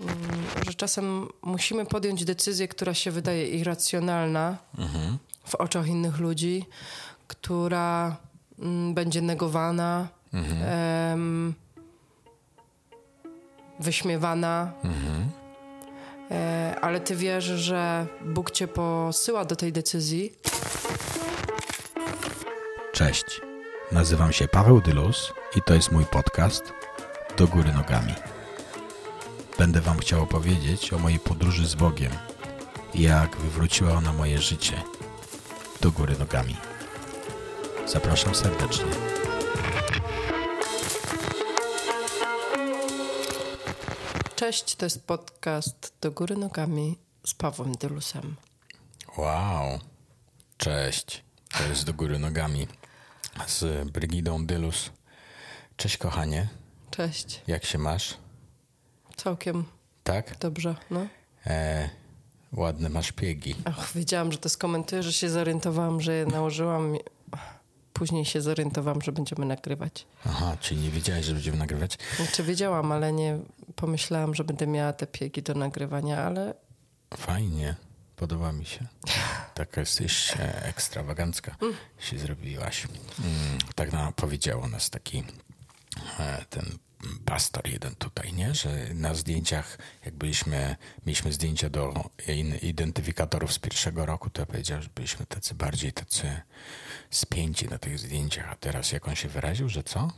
mm, 0.00 0.14
że 0.66 0.74
czasem 0.74 1.28
musimy 1.42 1.86
podjąć 1.86 2.24
decyzję, 2.24 2.68
która 2.68 2.94
się 2.94 3.10
wydaje 3.10 3.48
irracjonalna 3.48 4.56
w 5.46 5.54
oczach 5.54 5.86
innych 5.86 6.18
ludzi, 6.18 6.64
która 7.26 8.16
mm, 8.58 8.94
będzie 8.94 9.22
negowana, 9.22 10.08
em, 10.32 11.54
wyśmiewana. 13.80 14.72
E, 16.30 16.76
ale 16.80 17.00
ty 17.00 17.16
wiesz, 17.16 17.44
że 17.44 18.06
Bóg 18.24 18.50
cię 18.50 18.68
posyła 18.68 19.44
do 19.44 19.56
tej 19.56 19.72
decyzji. 19.72 20.32
Cześć, 22.92 23.40
nazywam 23.92 24.32
się 24.32 24.48
Paweł 24.48 24.80
Dylus 24.80 25.32
i 25.56 25.62
to 25.62 25.74
jest 25.74 25.92
mój 25.92 26.04
podcast 26.04 26.72
Do 27.36 27.46
Góry 27.46 27.72
Nogami. 27.72 28.14
Będę 29.60 29.80
Wam 29.80 29.98
chciał 29.98 30.22
opowiedzieć 30.22 30.92
o 30.92 30.98
mojej 30.98 31.18
podróży 31.18 31.68
z 31.68 31.74
Bogiem 31.74 32.12
i 32.94 33.02
jak 33.02 33.36
wywróciła 33.36 33.92
ona 33.92 34.12
moje 34.12 34.38
życie 34.38 34.82
do 35.80 35.92
góry 35.92 36.18
nogami. 36.18 36.56
Zapraszam 37.86 38.34
serdecznie. 38.34 38.84
Cześć, 44.36 44.76
to 44.76 44.86
jest 44.86 45.06
podcast 45.06 45.92
Do 46.00 46.10
Góry 46.10 46.36
Nogami 46.36 46.98
z 47.26 47.34
Pawłem 47.34 47.72
Dylusem. 47.72 48.36
Wow, 49.16 49.78
cześć. 50.56 51.24
To 51.58 51.62
jest 51.62 51.84
Do 51.84 51.92
Góry 51.92 52.18
Nogami 52.18 52.66
z 53.46 53.90
Brygidą 53.90 54.46
Dylus. 54.46 54.90
Cześć 55.76 55.96
kochanie, 55.96 56.48
Cześć, 56.90 57.42
jak 57.46 57.64
się 57.64 57.78
masz? 57.78 58.29
Całkiem 59.22 59.64
Tak? 60.04 60.38
dobrze, 60.38 60.74
no. 60.90 61.06
E, 61.46 61.88
ładne 62.52 62.88
masz 62.88 63.12
piegi. 63.12 63.54
Ach, 63.64 63.92
wiedziałam, 63.94 64.32
że 64.32 64.38
to 64.38 64.48
skomentuję, 64.48 65.02
że 65.02 65.12
się 65.12 65.30
zorientowałam, 65.30 66.00
że 66.00 66.12
je 66.14 66.26
nałożyłam. 66.26 66.96
Później 67.92 68.24
się 68.24 68.40
zorientowałam, 68.40 69.02
że 69.02 69.12
będziemy 69.12 69.46
nagrywać. 69.46 70.06
Aha, 70.26 70.56
czyli 70.60 70.80
nie 70.80 70.90
wiedziałeś, 70.90 71.26
że 71.26 71.32
będziemy 71.32 71.56
nagrywać? 71.58 71.98
Znaczy 72.16 72.42
wiedziałam, 72.42 72.92
ale 72.92 73.12
nie 73.12 73.38
pomyślałam, 73.76 74.34
że 74.34 74.44
będę 74.44 74.66
miała 74.66 74.92
te 74.92 75.06
piegi 75.06 75.42
do 75.42 75.54
nagrywania, 75.54 76.22
ale 76.24 76.54
Fajnie, 77.16 77.74
podoba 78.16 78.52
mi 78.52 78.66
się. 78.66 78.86
Taka 79.54 79.80
jesteś 79.80 80.34
ekstrawagancka 80.62 81.56
się 81.98 82.18
zrobiłaś. 82.18 82.84
Mm, 82.84 83.58
tak 83.74 83.92
nam 83.92 84.12
powiedział 84.12 84.60
o 84.62 84.68
nas 84.68 84.90
taki 84.90 85.24
e, 86.18 86.44
ten 86.50 86.78
pastor 87.24 87.68
jeden 87.68 87.94
tutaj, 87.94 88.32
nie? 88.32 88.54
Że 88.54 88.94
na 88.94 89.14
zdjęciach, 89.14 89.78
jak 90.04 90.14
byliśmy, 90.14 90.76
mieliśmy 91.06 91.32
zdjęcia 91.32 91.70
do 91.70 92.10
identyfikatorów 92.62 93.52
z 93.52 93.58
pierwszego 93.58 94.06
roku, 94.06 94.30
to 94.30 94.42
ja 94.42 94.46
powiedział, 94.46 94.82
że 94.82 94.88
byliśmy 94.94 95.26
tacy 95.26 95.54
bardziej 95.54 95.92
tacy 95.92 96.40
spięci 97.10 97.68
na 97.68 97.78
tych 97.78 97.98
zdjęciach, 97.98 98.48
a 98.52 98.56
teraz 98.56 98.92
jak 98.92 99.08
on 99.08 99.14
się 99.14 99.28
wyraził, 99.28 99.68
że 99.68 99.82
co? 99.82 100.10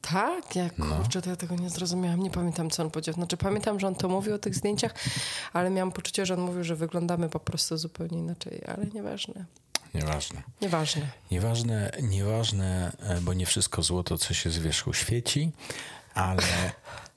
tak, 0.00 0.56
jak 0.56 0.74
kurczę, 0.76 1.22
to 1.22 1.30
ja 1.30 1.36
tego 1.36 1.56
nie 1.56 1.70
zrozumiałam. 1.70 2.22
Nie 2.22 2.30
pamiętam, 2.30 2.70
co 2.70 2.82
on 2.82 2.90
powiedział. 2.90 3.14
Znaczy 3.14 3.36
pamiętam, 3.36 3.80
że 3.80 3.86
on 3.86 3.94
to 3.94 4.08
mówił 4.08 4.34
o 4.34 4.38
tych 4.38 4.54
zdjęciach, 4.54 4.94
ale 5.52 5.70
miałam 5.70 5.92
poczucie, 5.92 6.26
że 6.26 6.34
on 6.34 6.40
mówił, 6.40 6.64
że 6.64 6.76
wyglądamy 6.76 7.28
po 7.28 7.40
prostu 7.40 7.76
zupełnie 7.76 8.18
inaczej, 8.18 8.62
ale 8.66 8.86
nieważne. 8.86 9.44
Nieważne. 9.94 10.42
Nieważne. 10.60 11.02
Nieważne, 11.30 11.92
nieważne, 12.02 12.92
e, 13.00 13.20
bo 13.20 13.34
nie 13.34 13.46
wszystko 13.46 13.82
złoto, 13.82 14.18
co 14.18 14.34
się 14.34 14.50
z 14.50 14.58
wierzchu 14.58 14.92
świeci, 14.92 15.52
ale 16.14 16.72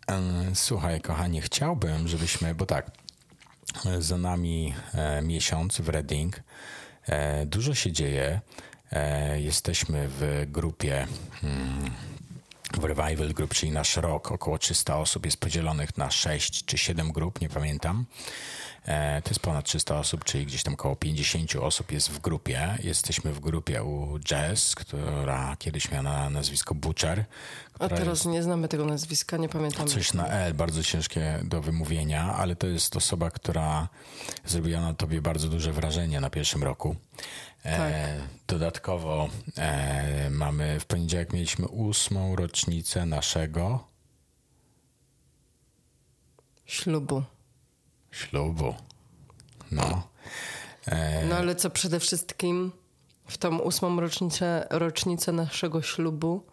em, 0.07 0.55
słuchaj, 0.55 1.01
kochanie, 1.01 1.41
chciałbym, 1.41 2.07
żebyśmy, 2.07 2.55
bo 2.55 2.65
tak, 2.65 2.91
e, 3.85 4.01
za 4.01 4.17
nami 4.17 4.73
e, 4.93 5.21
miesiąc 5.21 5.81
w 5.81 5.89
Reading, 5.89 6.41
e, 7.05 7.45
dużo 7.45 7.75
się 7.75 7.91
dzieje. 7.91 8.41
E, 8.91 9.41
jesteśmy 9.41 10.07
w 10.09 10.45
grupie. 10.47 11.07
Hmm, 11.41 11.91
w 12.73 12.83
Revival 12.83 13.33
Group, 13.33 13.53
czyli 13.53 13.71
nasz 13.71 13.97
rok, 13.97 14.31
około 14.31 14.57
300 14.57 14.97
osób 14.97 15.25
jest 15.25 15.37
podzielonych 15.37 15.97
na 15.97 16.11
6 16.11 16.65
czy 16.65 16.77
7 16.77 17.11
grup, 17.11 17.41
nie 17.41 17.49
pamiętam. 17.49 18.05
E, 18.85 19.21
To 19.21 19.29
jest 19.29 19.39
ponad 19.39 19.65
300 19.65 19.99
osób, 19.99 20.23
czyli 20.23 20.45
gdzieś 20.45 20.63
tam 20.63 20.73
około 20.73 20.95
50 20.95 21.55
osób 21.55 21.91
jest 21.91 22.09
w 22.11 22.19
grupie. 22.19 22.77
Jesteśmy 22.83 23.33
w 23.33 23.39
grupie 23.39 23.83
u 23.83 24.19
Jess, 24.31 24.75
która 24.75 25.55
kiedyś 25.59 25.91
miała 25.91 26.03
na 26.03 26.29
nazwisko 26.29 26.75
Butcher. 26.75 27.25
A 27.79 27.89
teraz 27.89 28.25
nie 28.25 28.43
znamy 28.43 28.67
tego 28.67 28.85
nazwiska, 28.85 29.37
nie 29.37 29.49
pamiętam. 29.49 29.87
Coś 29.87 30.13
na 30.13 30.27
L, 30.27 30.53
bardzo 30.53 30.83
ciężkie 30.83 31.39
do 31.43 31.61
wymówienia, 31.61 32.33
ale 32.35 32.55
to 32.55 32.67
jest 32.67 32.95
osoba, 32.95 33.31
która 33.31 33.87
zrobiła 34.45 34.81
na 34.81 34.93
tobie 34.93 35.21
bardzo 35.21 35.49
duże 35.49 35.71
wrażenie 35.73 36.21
na 36.21 36.29
pierwszym 36.29 36.63
roku. 36.63 36.95
E, 37.65 38.19
dodatkowo 38.47 39.29
e, 39.57 40.29
mamy, 40.29 40.79
w 40.79 40.85
poniedziałek 40.85 41.33
mieliśmy 41.33 41.67
ósmą 41.67 42.35
rocznicę 42.35 43.05
naszego 43.05 43.87
Ślubu. 46.65 47.23
Ślubu. 48.13 48.75
No. 49.71 50.07
E, 50.87 51.25
No 51.25 51.35
ale 51.35 51.55
co 51.55 51.69
przede 51.69 51.99
wszystkim 51.99 52.71
w 53.27 53.37
tą 53.37 53.59
ósmą 53.59 53.99
rocznicę, 53.99 54.67
rocznicę 54.69 55.31
naszego 55.31 55.81
ślubu 55.81 56.43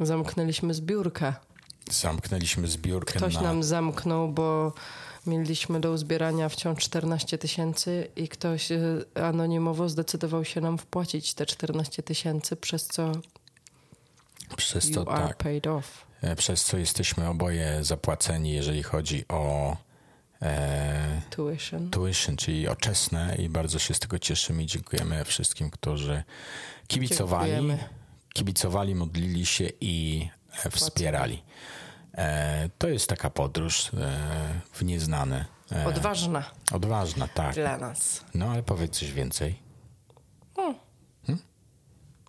zamknęliśmy 0.00 0.74
zbiórkę. 0.74 1.34
zamknęliśmy 1.90 2.68
zbiórkę 2.68 3.18
Ktoś 3.18 3.34
na... 3.34 3.40
nam 3.42 3.62
zamknął, 3.62 4.28
bo 4.28 4.72
mieliśmy 5.26 5.80
do 5.80 5.90
uzbierania 5.92 6.48
wciąż 6.48 6.78
14 6.84 7.38
tysięcy 7.38 8.08
i 8.16 8.28
ktoś 8.28 8.72
e, 8.72 8.78
anonimowo 9.24 9.88
zdecydował 9.88 10.44
się 10.44 10.60
nam 10.60 10.78
wpłacić 10.78 11.34
te 11.34 11.46
14 11.46 12.02
tysięcy, 12.02 12.56
przez 12.56 12.86
co 12.86 13.12
Przez 14.56 14.88
you 14.88 15.04
to 15.04 15.12
are 15.12 15.28
tak. 15.28 15.36
paid 15.36 15.66
off. 15.66 16.06
E, 16.22 16.36
Przez 16.36 16.64
co 16.64 16.78
jesteśmy 16.78 17.28
oboje 17.28 17.84
zapłaceni, 17.84 18.52
jeżeli 18.52 18.82
chodzi 18.82 19.24
o 19.28 19.76
e, 20.42 21.20
Tuition. 21.30 21.90
tuition, 21.90 22.36
czyli 22.36 22.68
oczesne 22.68 23.36
i 23.38 23.48
bardzo 23.48 23.78
się 23.78 23.94
z 23.94 23.98
tego 23.98 24.18
cieszymy 24.18 24.62
i 24.62 24.66
dziękujemy 24.66 25.24
wszystkim, 25.24 25.70
którzy 25.70 26.22
kibicowali, 26.86 27.50
Dziękujemy. 27.50 27.88
kibicowali, 28.32 28.94
modlili 28.94 29.46
się 29.46 29.68
i 29.80 30.28
e, 30.64 30.70
wspierali. 30.70 31.42
E, 32.14 32.68
to 32.78 32.88
jest 32.88 33.08
taka 33.08 33.30
podróż 33.30 33.90
e, 33.94 34.60
w 34.72 34.84
nieznane. 34.84 35.44
E, 35.72 35.86
Odważna 35.86 36.50
odważna, 36.72 37.28
tak. 37.28 37.54
dla 37.54 37.78
nas. 37.78 38.24
No 38.34 38.46
ale 38.50 38.62
powiedz 38.62 38.98
coś 38.98 39.12
więcej. 39.12 39.66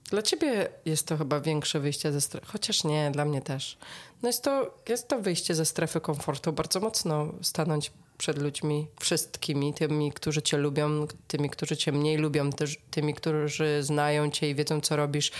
Dla 0.09 0.21
ciebie 0.21 0.69
jest 0.85 1.07
to 1.07 1.17
chyba 1.17 1.39
większe 1.39 1.79
wyjście 1.79 2.11
ze 2.11 2.21
strefy, 2.21 2.45
chociaż 2.47 2.83
nie, 2.83 3.11
dla 3.11 3.25
mnie 3.25 3.41
też. 3.41 3.77
No 4.23 4.29
jest 4.29 4.43
to, 4.43 4.77
jest 4.89 5.07
to 5.07 5.19
wyjście 5.19 5.55
ze 5.55 5.65
strefy 5.65 6.01
komfortu, 6.01 6.53
bardzo 6.53 6.79
mocno 6.79 7.33
stanąć 7.41 7.91
przed 8.17 8.37
ludźmi, 8.37 8.87
wszystkimi, 8.99 9.73
tymi, 9.73 10.11
którzy 10.11 10.41
cię 10.41 10.57
lubią, 10.57 11.07
tymi, 11.27 11.49
którzy 11.49 11.77
cię 11.77 11.91
mniej 11.91 12.17
lubią, 12.17 12.51
też 12.51 12.77
tymi, 12.91 13.13
którzy 13.13 13.83
znają 13.83 14.31
cię 14.31 14.49
i 14.49 14.55
wiedzą, 14.55 14.81
co 14.81 14.95
robisz, 14.95 15.31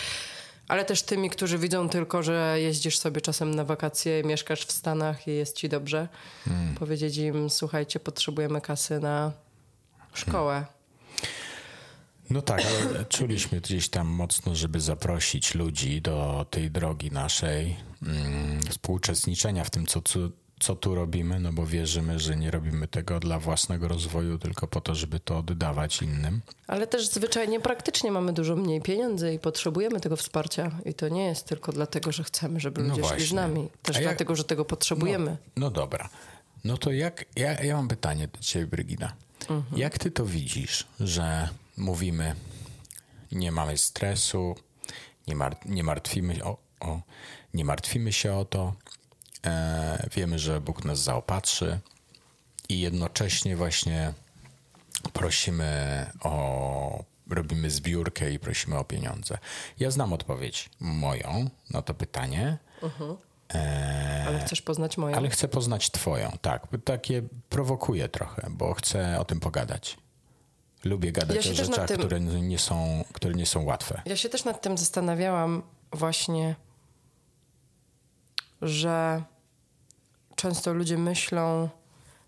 ale 0.68 0.86
też 0.86 1.02
tymi, 1.02 1.30
którzy 1.30 1.58
widzą 1.58 1.90
tylko, 1.90 2.24
że 2.24 2.56
jeździsz 2.60 3.00
sobie 3.00 3.22
czasem 3.22 3.56
na 3.56 3.64
wakacje, 3.64 4.24
mieszkasz 4.24 4.66
w 4.66 4.72
Stanach 4.72 5.28
i 5.28 5.32
jest 5.32 5.56
ci 5.56 5.70
dobrze. 5.70 6.08
Powiedzieć 6.80 7.18
im, 7.18 7.50
słuchajcie, 7.50 8.00
potrzebujemy 8.00 8.62
kasy 8.62 9.00
na 9.00 9.32
szkołę. 10.14 10.66
No 12.30 12.42
tak, 12.42 12.62
ale 12.90 13.06
czuliśmy 13.06 13.62
gdzieś 13.62 13.90
tam 13.90 14.08
mocno, 14.08 14.56
żeby 14.56 14.80
zaprosić 14.80 15.56
ludzi 15.56 16.02
do 16.02 16.46
tej 16.50 16.72
drogi 16.72 17.12
naszej, 17.12 17.76
mm, 18.04 18.62
współuczestniczenia 18.70 19.64
w 19.64 19.70
tym, 19.70 19.86
co, 19.86 20.02
co, 20.02 20.20
co 20.60 20.76
tu 20.76 20.96
robimy, 20.96 21.40
no 21.40 21.54
bo 21.54 21.66
wierzymy, 21.66 22.20
że 22.20 22.36
nie 22.36 22.52
robimy 22.52 22.88
tego 22.88 23.20
dla 23.20 23.40
własnego 23.40 23.88
rozwoju, 23.88 24.38
tylko 24.40 24.68
po 24.68 24.82
to, 24.82 24.96
żeby 24.96 25.20
to 25.20 25.38
oddawać 25.38 26.02
innym. 26.02 26.42
Ale 26.68 26.88
też 26.88 27.08
zwyczajnie 27.10 27.60
praktycznie 27.60 28.12
mamy 28.12 28.34
dużo 28.34 28.56
mniej 28.56 28.82
pieniędzy 28.82 29.34
i 29.34 29.40
potrzebujemy 29.40 30.00
tego 30.00 30.16
wsparcia. 30.16 30.72
I 30.86 30.94
to 30.94 31.10
nie 31.10 31.26
jest 31.26 31.46
tylko 31.46 31.72
dlatego, 31.72 32.12
że 32.12 32.24
chcemy, 32.24 32.60
żeby 32.60 32.82
No 32.82 32.88
ludzie 32.90 33.02
szli 33.02 33.10
właśnie. 33.10 33.26
z 33.28 33.34
nami. 33.34 33.70
Też 33.84 33.96
jak- 33.96 34.06
dlatego, 34.06 34.36
że 34.36 34.44
tego 34.44 34.66
potrzebujemy. 34.66 35.38
No 35.56 35.70
dobra. 35.72 36.10
No 36.64 36.78
to 36.78 36.92
jak, 36.92 37.26
ja, 37.36 37.64
ja 37.64 37.76
mam 37.76 37.88
pytanie 37.88 38.28
do 38.28 38.40
ciebie, 38.40 38.68
Brygida. 38.68 39.14
Jak 39.76 39.98
ty 40.00 40.12
to 40.12 40.26
widzisz, 40.26 40.86
że 41.00 41.50
mówimy, 41.78 42.36
nie 43.32 43.52
mamy 43.52 43.78
stresu, 43.78 44.56
nie, 45.28 45.36
mar- 45.36 45.58
nie 45.66 45.84
martwimy 45.84 46.44
o, 46.44 46.58
o, 46.80 47.02
nie 47.54 47.66
martwimy 47.66 48.14
się 48.14 48.34
o 48.34 48.46
to, 48.46 48.74
e, 49.46 50.10
wiemy, 50.16 50.40
że 50.40 50.62
Bóg 50.62 50.86
nas 50.86 51.00
zaopatrzy 51.00 51.80
i 52.70 52.80
jednocześnie 52.80 53.56
właśnie 53.56 54.14
prosimy 55.14 56.06
o, 56.24 57.04
robimy 57.30 57.70
zbiórkę 57.72 58.32
i 58.32 58.40
prosimy 58.40 58.78
o 58.78 58.84
pieniądze. 58.84 59.38
Ja 59.80 59.92
znam 59.92 60.14
odpowiedź 60.14 60.70
moją 60.80 61.50
na 61.70 61.82
to 61.82 61.94
pytanie. 61.94 62.58
E, 63.54 64.24
ale 64.28 64.40
chcesz 64.40 64.62
poznać 64.62 64.98
moją? 64.98 65.18
Ale 65.18 65.30
chcę 65.30 65.48
poznać 65.48 65.92
twoją, 65.92 66.32
tak. 66.42 66.68
Takie 66.86 67.22
prowokuje 67.50 68.10
trochę, 68.10 68.48
bo 68.50 68.74
chcę 68.74 69.20
o 69.20 69.26
tym 69.26 69.40
pogadać. 69.40 69.98
Lubię 70.84 71.12
gadać 71.12 71.46
ja 71.46 71.52
o 71.52 71.56
rzeczach, 71.56 71.88
tym, 71.88 71.98
które, 71.98 72.20
nie 72.20 72.60
są, 72.60 73.04
które 73.14 73.34
nie 73.34 73.46
są 73.46 73.64
łatwe. 73.64 74.02
Ja 74.06 74.16
się 74.16 74.30
też 74.30 74.46
nad 74.46 74.62
tym 74.62 74.78
zastanawiałam 74.78 75.64
właśnie, 75.94 76.56
że 78.62 79.24
często 80.36 80.74
ludzie 80.74 80.98
myślą, 80.98 81.70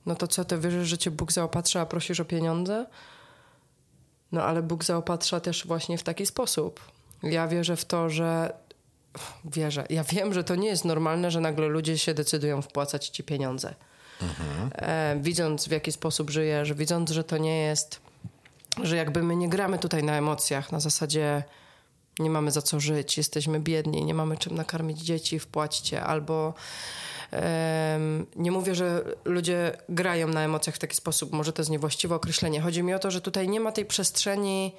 no 0.05 0.15
to 0.15 0.27
co, 0.27 0.45
ty 0.45 0.57
wierzysz, 0.57 0.87
że 0.87 0.97
cię 0.97 1.11
Bóg 1.11 1.31
zaopatrza, 1.31 1.81
a 1.81 1.85
prosisz 1.85 2.19
o 2.19 2.25
pieniądze? 2.25 2.85
No 4.31 4.43
ale 4.43 4.61
Bóg 4.61 4.83
zaopatrza 4.83 5.39
też 5.39 5.67
właśnie 5.67 5.97
w 5.97 6.03
taki 6.03 6.25
sposób. 6.25 6.79
Ja 7.23 7.47
wierzę 7.47 7.75
w 7.75 7.85
to, 7.85 8.09
że 8.09 8.53
wierzę. 9.45 9.85
Ja 9.89 10.03
wiem, 10.03 10.33
że 10.33 10.43
to 10.43 10.55
nie 10.55 10.67
jest 10.67 10.85
normalne, 10.85 11.31
że 11.31 11.41
nagle 11.41 11.67
ludzie 11.67 11.97
się 11.97 12.13
decydują 12.13 12.61
wpłacać 12.61 13.09
ci 13.09 13.23
pieniądze. 13.23 13.75
Mhm. 14.21 14.69
E, 14.75 15.19
widząc 15.21 15.67
w 15.67 15.71
jaki 15.71 15.91
sposób 15.91 16.29
żyjesz, 16.29 16.73
widząc, 16.73 17.11
że 17.11 17.23
to 17.23 17.37
nie 17.37 17.61
jest, 17.61 18.01
że 18.85 18.95
jakby 18.95 19.23
my 19.23 19.35
nie 19.35 19.49
gramy 19.49 19.79
tutaj 19.79 20.03
na 20.03 20.17
emocjach, 20.17 20.71
na 20.71 20.79
zasadzie 20.79 21.43
nie 22.19 22.29
mamy 22.29 22.51
za 22.51 22.61
co 22.61 22.79
żyć, 22.79 23.17
jesteśmy 23.17 23.59
biedni, 23.59 24.05
nie 24.05 24.13
mamy 24.13 24.37
czym 24.37 24.55
nakarmić 24.55 24.99
dzieci, 24.99 25.39
wpłaćcie, 25.39 26.03
albo 26.03 26.53
nie 28.35 28.51
mówię, 28.51 28.75
że 28.75 29.03
ludzie 29.25 29.77
grają 29.89 30.27
na 30.27 30.41
emocjach 30.41 30.75
w 30.75 30.79
taki 30.79 30.95
sposób, 30.95 31.31
może 31.31 31.53
to 31.53 31.61
jest 31.61 31.69
niewłaściwe 31.69 32.15
określenie. 32.15 32.61
Chodzi 32.61 32.83
mi 32.83 32.93
o 32.93 32.99
to, 32.99 33.11
że 33.11 33.21
tutaj 33.21 33.49
nie 33.49 33.59
ma 33.59 33.71
tej 33.71 33.85
przestrzeni, 33.85 34.75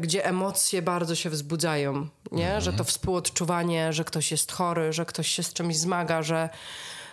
gdzie 0.00 0.24
emocje 0.24 0.82
bardzo 0.82 1.14
się 1.14 1.30
wzbudzają, 1.30 2.08
nie? 2.32 2.44
Mhm. 2.44 2.60
Że 2.60 2.72
to 2.72 2.84
współodczuwanie, 2.84 3.92
że 3.92 4.04
ktoś 4.04 4.30
jest 4.30 4.52
chory, 4.52 4.92
że 4.92 5.04
ktoś 5.06 5.28
się 5.28 5.42
z 5.42 5.52
czymś 5.52 5.76
zmaga, 5.76 6.22
że 6.22 6.48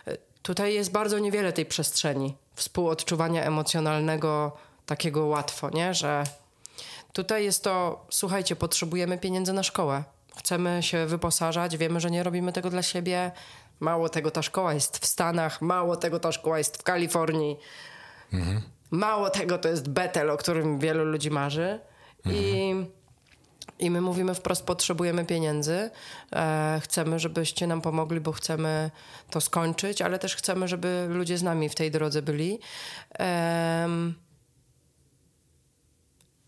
e, 0.07 0.17
tutaj 0.41 0.73
jest 0.73 0.91
bardzo 0.91 1.19
niewiele 1.19 1.53
tej 1.53 1.65
przestrzeni 1.65 2.35
współodczuwania 2.55 3.43
emocjonalnego 3.43 4.57
takiego 4.85 5.25
łatwo, 5.25 5.69
nie? 5.69 5.93
Że 5.93 6.23
tutaj 7.13 7.43
jest 7.43 7.63
to, 7.63 8.05
słuchajcie, 8.09 8.55
potrzebujemy 8.55 9.17
pieniędzy 9.17 9.53
na 9.53 9.63
szkołę. 9.63 10.03
Chcemy 10.37 10.83
się 10.83 11.05
wyposażać, 11.05 11.77
wiemy, 11.77 11.99
że 11.99 12.11
nie 12.11 12.23
robimy 12.23 12.53
tego 12.53 12.69
dla 12.69 12.83
siebie, 12.83 13.31
Mało 13.81 14.09
tego, 14.09 14.31
ta 14.31 14.41
szkoła 14.41 14.73
jest 14.73 14.97
w 14.97 15.05
Stanach, 15.05 15.61
mało 15.61 15.95
tego, 15.95 16.19
ta 16.19 16.31
szkoła 16.31 16.57
jest 16.57 16.77
w 16.77 16.83
Kalifornii. 16.83 17.57
Mhm. 18.33 18.61
Mało 18.91 19.29
tego, 19.29 19.57
to 19.57 19.69
jest 19.69 19.89
Betel, 19.89 20.29
o 20.29 20.37
którym 20.37 20.79
wielu 20.79 21.05
ludzi 21.05 21.31
marzy. 21.31 21.79
Mhm. 22.25 22.45
I, 22.45 22.85
I 23.79 23.91
my 23.91 24.01
mówimy 24.01 24.35
wprost, 24.35 24.65
potrzebujemy 24.65 25.25
pieniędzy. 25.25 25.89
E, 26.33 26.79
chcemy, 26.83 27.19
żebyście 27.19 27.67
nam 27.67 27.81
pomogli, 27.81 28.19
bo 28.19 28.31
chcemy 28.31 28.91
to 29.29 29.41
skończyć, 29.41 30.01
ale 30.01 30.19
też 30.19 30.35
chcemy, 30.35 30.67
żeby 30.67 31.07
ludzie 31.09 31.37
z 31.37 31.43
nami 31.43 31.69
w 31.69 31.75
tej 31.75 31.91
drodze 31.91 32.21
byli. 32.21 32.59
E, 33.19 33.87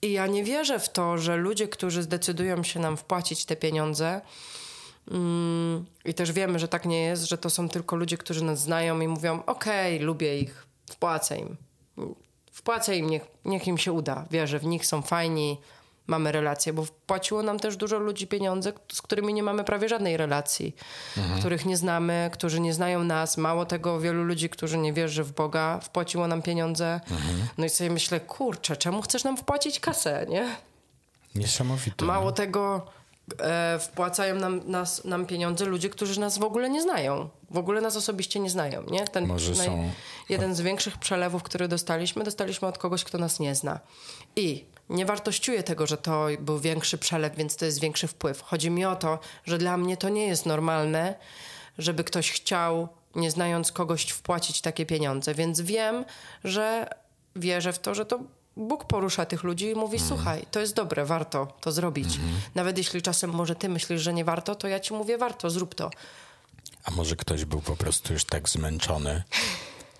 I 0.06 0.12
ja 0.12 0.28
nie 0.28 0.44
wierzę 0.44 0.80
w 0.80 0.90
to, 0.90 1.18
że 1.18 1.36
ludzie, 1.38 1.68
którzy 1.68 2.04
zdecydują 2.04 2.64
się 2.64 2.80
nam 2.80 2.98
wpłacić 2.98 3.46
te 3.46 3.56
pieniądze, 3.56 4.22
Mm, 5.12 5.86
I 6.06 6.14
też 6.14 6.32
wiemy, 6.32 6.60
że 6.60 6.68
tak 6.68 6.86
nie 6.86 7.02
jest, 7.02 7.24
że 7.24 7.38
to 7.38 7.50
są 7.50 7.70
tylko 7.70 7.96
ludzie, 7.96 8.18
którzy 8.18 8.44
nas 8.44 8.62
znają 8.62 9.02
i 9.02 9.08
mówią: 9.08 9.44
Okej, 9.46 9.96
okay, 9.96 10.06
lubię 10.06 10.40
ich, 10.40 10.68
wpłacę 10.90 11.38
im. 11.38 11.58
Wpłacę 12.52 12.98
im, 12.98 13.10
niech, 13.10 13.28
niech 13.46 13.68
im 13.68 13.78
się 13.78 13.92
uda. 13.92 14.26
Wierzę 14.32 14.60
w 14.60 14.66
nich, 14.66 14.86
są 14.86 15.02
fajni, 15.02 15.58
mamy 16.08 16.32
relacje, 16.32 16.74
bo 16.74 16.86
wpłaciło 16.86 17.44
nam 17.44 17.60
też 17.60 17.78
dużo 17.78 17.98
ludzi 17.98 18.28
pieniądze, 18.28 18.74
z 18.92 19.02
którymi 19.02 19.34
nie 19.34 19.44
mamy 19.44 19.64
prawie 19.64 19.90
żadnej 19.90 20.18
relacji, 20.18 20.76
mhm. 21.18 21.40
których 21.40 21.66
nie 21.66 21.78
znamy, 21.78 22.30
którzy 22.34 22.60
nie 22.60 22.74
znają 22.74 23.04
nas. 23.04 23.38
Mało 23.38 23.66
tego, 23.66 24.00
wielu 24.00 24.24
ludzi, 24.24 24.50
którzy 24.50 24.78
nie 24.78 24.94
wierzy 24.94 25.24
w 25.24 25.32
Boga, 25.32 25.80
wpłaciło 25.80 26.28
nam 26.28 26.42
pieniądze. 26.42 27.02
Mhm. 27.12 27.48
No 27.58 27.66
i 27.66 27.70
sobie 27.70 27.90
myślę, 27.90 28.20
kurczę, 28.20 28.78
czemu 28.78 29.02
chcesz 29.02 29.24
nam 29.24 29.38
wpłacić 29.38 29.80
kasę, 29.80 30.26
nie? 30.30 30.56
Niesamowite. 31.36 32.06
Mało 32.06 32.32
tego 32.32 32.88
e, 33.40 33.80
wpłacają 33.80 34.36
nam, 34.36 34.62
nas, 34.66 35.06
nam 35.06 35.26
pieniądze 35.26 35.66
ludzie, 35.66 35.90
którzy 35.90 36.20
nas 36.20 36.38
w 36.38 36.44
ogóle 36.44 36.70
nie 36.70 36.82
znają. 36.82 37.30
W 37.52 37.58
ogóle 37.58 37.82
nas 37.82 37.96
osobiście 37.96 38.40
nie 38.40 38.50
znają. 38.50 38.84
Nie? 38.84 39.08
Ten 39.08 39.28
Może 39.28 39.52
naj, 39.52 39.66
są... 39.66 39.92
Jeden 40.30 40.56
z 40.56 40.62
większych 40.62 40.98
przelewów, 40.98 41.44
który 41.44 41.68
dostaliśmy, 41.68 42.24
dostaliśmy 42.24 42.68
od 42.68 42.78
kogoś, 42.78 43.04
kto 43.04 43.18
nas 43.18 43.40
nie 43.40 43.56
zna. 43.56 43.80
I 44.36 44.66
nie 44.90 45.06
wartościuję 45.06 45.64
tego, 45.64 45.88
że 45.88 45.98
to 45.98 46.28
był 46.40 46.60
większy 46.60 46.98
przelew, 46.98 47.36
więc 47.36 47.56
to 47.56 47.66
jest 47.66 47.80
większy 47.80 48.08
wpływ. 48.08 48.42
Chodzi 48.42 48.70
mi 48.70 48.86
o 48.86 48.96
to, 48.96 49.20
że 49.46 49.58
dla 49.58 49.78
mnie 49.78 49.98
to 49.98 50.10
nie 50.10 50.28
jest 50.28 50.46
normalne, 50.46 51.16
żeby 51.78 52.04
ktoś 52.04 52.32
chciał, 52.32 52.88
nie 53.16 53.32
znając 53.32 53.72
kogoś, 53.72 54.06
wpłacić 54.06 54.62
takie 54.62 54.86
pieniądze. 54.86 55.34
Więc 55.34 55.62
wiem, 55.62 56.06
że 56.44 56.90
wierzę 57.36 57.74
w 57.74 57.80
to, 57.80 57.96
że 57.96 58.06
to 58.06 58.20
Bóg 58.58 58.86
porusza 58.86 59.26
tych 59.26 59.44
ludzi 59.44 59.70
i 59.70 59.76
mówi: 59.76 59.98
mm. 59.98 60.10
Słuchaj, 60.10 60.46
to 60.52 60.60
jest 60.60 60.74
dobre, 60.74 61.06
warto 61.06 61.48
to 61.62 61.72
zrobić. 61.72 62.16
Mm. 62.16 62.30
Nawet 62.56 62.78
jeśli 62.78 63.02
czasem 63.02 63.30
może 63.30 63.56
ty 63.56 63.70
myślisz, 63.70 64.02
że 64.02 64.14
nie 64.14 64.26
warto, 64.26 64.56
to 64.56 64.68
ja 64.68 64.80
ci 64.80 64.94
mówię: 64.94 65.18
warto, 65.18 65.50
zrób 65.50 65.76
to. 65.76 65.92
A 66.84 66.92
może 66.92 67.16
ktoś 67.16 67.46
był 67.46 67.62
po 67.62 67.76
prostu 67.76 68.14
już 68.14 68.26
tak 68.26 68.50
zmęczony 68.50 69.24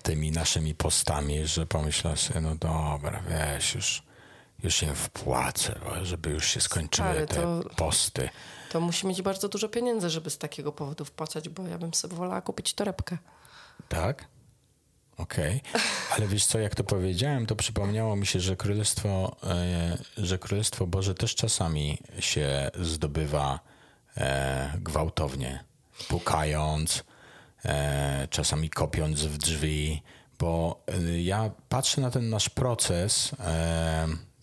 tymi 0.02 0.30
naszymi 0.30 0.74
postami, 0.74 1.46
że 1.46 1.66
pomyślał 1.66 2.16
sobie: 2.16 2.40
No 2.40 2.54
dobra, 2.54 3.22
weź 3.28 3.74
już, 3.74 4.02
już 4.64 4.82
im 4.82 4.94
wpłacę, 4.94 5.80
żeby 6.02 6.30
już 6.30 6.48
się 6.48 6.60
skończyły 6.60 7.08
Stary, 7.08 7.26
te 7.26 7.34
to, 7.34 7.62
posty. 7.76 8.28
To 8.70 8.80
musi 8.80 9.06
mieć 9.06 9.22
bardzo 9.22 9.48
dużo 9.48 9.68
pieniędzy, 9.68 10.10
żeby 10.10 10.30
z 10.30 10.38
takiego 10.38 10.72
powodu 10.72 11.04
wpłacać, 11.04 11.48
bo 11.48 11.66
ja 11.66 11.78
bym 11.78 11.94
sobie 11.94 12.16
wolała 12.16 12.42
kupić 12.42 12.74
torebkę. 12.74 13.18
Tak? 13.88 14.28
Okej, 15.18 15.62
okay. 15.70 15.82
ale 16.16 16.26
wiesz 16.28 16.46
co, 16.46 16.58
jak 16.58 16.74
to 16.74 16.84
powiedziałem, 16.84 17.46
to 17.46 17.56
przypomniało 17.56 18.16
mi 18.16 18.26
się, 18.26 18.40
że 18.40 18.56
Królestwo, 18.56 19.36
e, 19.44 19.98
że 20.16 20.38
Królestwo 20.38 20.86
Boże 20.86 21.14
też 21.14 21.34
czasami 21.34 21.98
się 22.18 22.70
zdobywa 22.80 23.60
e, 24.16 24.72
gwałtownie, 24.78 25.64
pukając, 26.08 27.04
e, 27.64 28.28
czasami 28.30 28.70
kopiąc 28.70 29.20
w 29.20 29.38
drzwi, 29.38 30.02
bo 30.38 30.82
ja 31.18 31.50
patrzę 31.68 32.00
na 32.00 32.10
ten 32.10 32.30
nasz 32.30 32.48
proces 32.48 33.30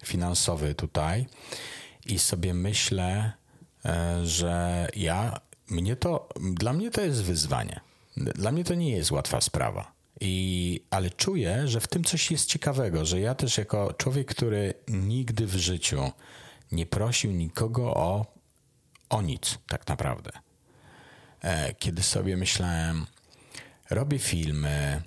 finansowy 0.06 0.76
tutaj 0.76 1.26
i 2.06 2.20
sobie 2.20 2.54
myślę, 2.54 3.32
że 4.24 4.88
ja, 4.96 5.40
mnie 5.70 5.96
to, 5.96 6.30
dla 6.54 6.74
mnie 6.74 6.92
to 6.92 7.02
jest 7.02 7.24
wyzwanie. 7.24 7.80
Dla 8.18 8.52
mnie 8.52 8.64
to 8.64 8.76
nie 8.76 8.92
jest 8.92 9.12
łatwa 9.12 9.42
sprawa. 9.42 9.92
I, 10.22 10.86
ale 10.90 11.10
czuję, 11.10 11.68
że 11.68 11.80
w 11.80 11.88
tym 11.88 12.04
coś 12.04 12.32
jest 12.32 12.50
ciekawego, 12.50 13.06
że 13.06 13.20
ja 13.20 13.36
też 13.36 13.58
jako 13.58 13.94
człowiek, 13.94 14.28
który 14.28 14.74
nigdy 14.88 15.48
w 15.48 15.56
życiu 15.56 16.12
nie 16.72 16.86
prosił 16.86 17.32
nikogo 17.32 17.94
o, 17.94 18.26
o 19.10 19.22
nic, 19.22 19.58
tak 19.68 19.88
naprawdę. 19.88 20.32
E, 21.42 21.74
kiedy 21.74 22.04
sobie 22.04 22.38
myślałem, 22.38 23.06
robię 23.90 24.20
filmy, 24.20 25.02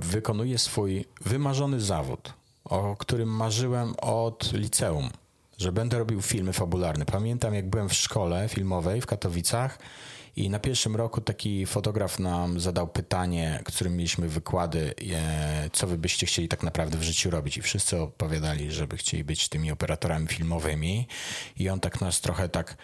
wykonuję 0.00 0.58
swój 0.58 1.04
wymarzony 1.20 1.80
zawód, 1.80 2.32
o 2.68 2.96
którym 2.96 3.28
marzyłem 3.28 3.94
od 3.96 4.52
liceum, 4.52 5.10
że 5.58 5.72
będę 5.72 5.98
robił 5.98 6.22
filmy 6.22 6.52
fabularne. 6.52 7.06
Pamiętam, 7.06 7.54
jak 7.54 7.70
byłem 7.70 7.88
w 7.88 7.94
szkole 7.94 8.48
filmowej 8.48 9.00
w 9.00 9.06
Katowicach 9.06 9.78
i 10.36 10.50
na 10.50 10.58
pierwszym 10.58 10.96
roku 10.96 11.20
taki 11.20 11.66
fotograf 11.66 12.18
nam 12.18 12.60
zadał 12.60 12.88
pytanie, 12.88 13.60
którym 13.64 13.96
mieliśmy 13.96 14.28
wykłady, 14.28 14.94
e, 15.12 15.70
co 15.72 15.86
wy 15.86 15.98
byście 15.98 16.26
chcieli 16.26 16.48
tak 16.48 16.62
naprawdę 16.62 16.98
w 16.98 17.02
życiu 17.02 17.30
robić. 17.30 17.56
I 17.56 17.62
wszyscy 17.62 18.00
opowiadali, 18.00 18.72
żeby 18.72 18.96
chcieli 18.96 19.24
być 19.24 19.48
tymi 19.48 19.70
operatorami 19.70 20.26
filmowymi. 20.26 21.06
I 21.56 21.68
on 21.68 21.80
tak 21.80 22.00
nas 22.00 22.20
trochę 22.20 22.48
tak 22.48 22.76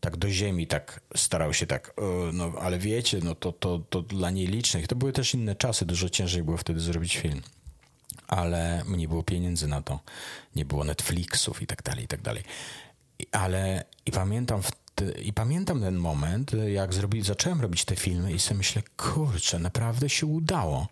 tak 0.00 0.16
do 0.16 0.30
ziemi, 0.30 0.66
tak 0.66 1.00
starał 1.16 1.54
się 1.54 1.66
tak, 1.66 1.94
no 2.32 2.52
ale 2.60 2.78
wiecie, 2.78 3.20
no 3.22 3.34
to, 3.34 3.52
to, 3.52 3.78
to 3.90 4.02
dla 4.02 4.30
nielicznych. 4.30 4.86
To 4.86 4.96
były 4.96 5.12
też 5.12 5.34
inne 5.34 5.56
czasy, 5.56 5.86
dużo 5.86 6.08
ciężej 6.08 6.42
było 6.42 6.56
wtedy 6.56 6.80
zrobić 6.80 7.16
film. 7.16 7.42
Ale 8.28 8.82
nie 8.88 9.08
było 9.08 9.22
pieniędzy 9.22 9.68
na 9.68 9.82
to. 9.82 10.00
Nie 10.56 10.64
było 10.64 10.84
Netflixów 10.84 11.62
i 11.62 11.66
tak 11.66 11.82
dalej, 11.82 12.04
i 12.04 12.08
tak 12.08 12.22
dalej. 12.22 12.44
Ale 13.32 13.84
i 14.06 14.10
pamiętam 14.10 14.62
w 14.62 14.70
i 15.24 15.32
pamiętam 15.32 15.80
ten 15.80 15.96
moment, 15.96 16.52
jak 16.68 16.90
zacząłem 17.22 17.60
robić 17.60 17.84
te 17.84 17.96
filmy 17.96 18.32
i 18.32 18.38
sobie 18.38 18.58
myślę, 18.58 18.82
kurczę, 18.96 19.58
naprawdę 19.58 20.08
się 20.08 20.26
udało. 20.26 20.88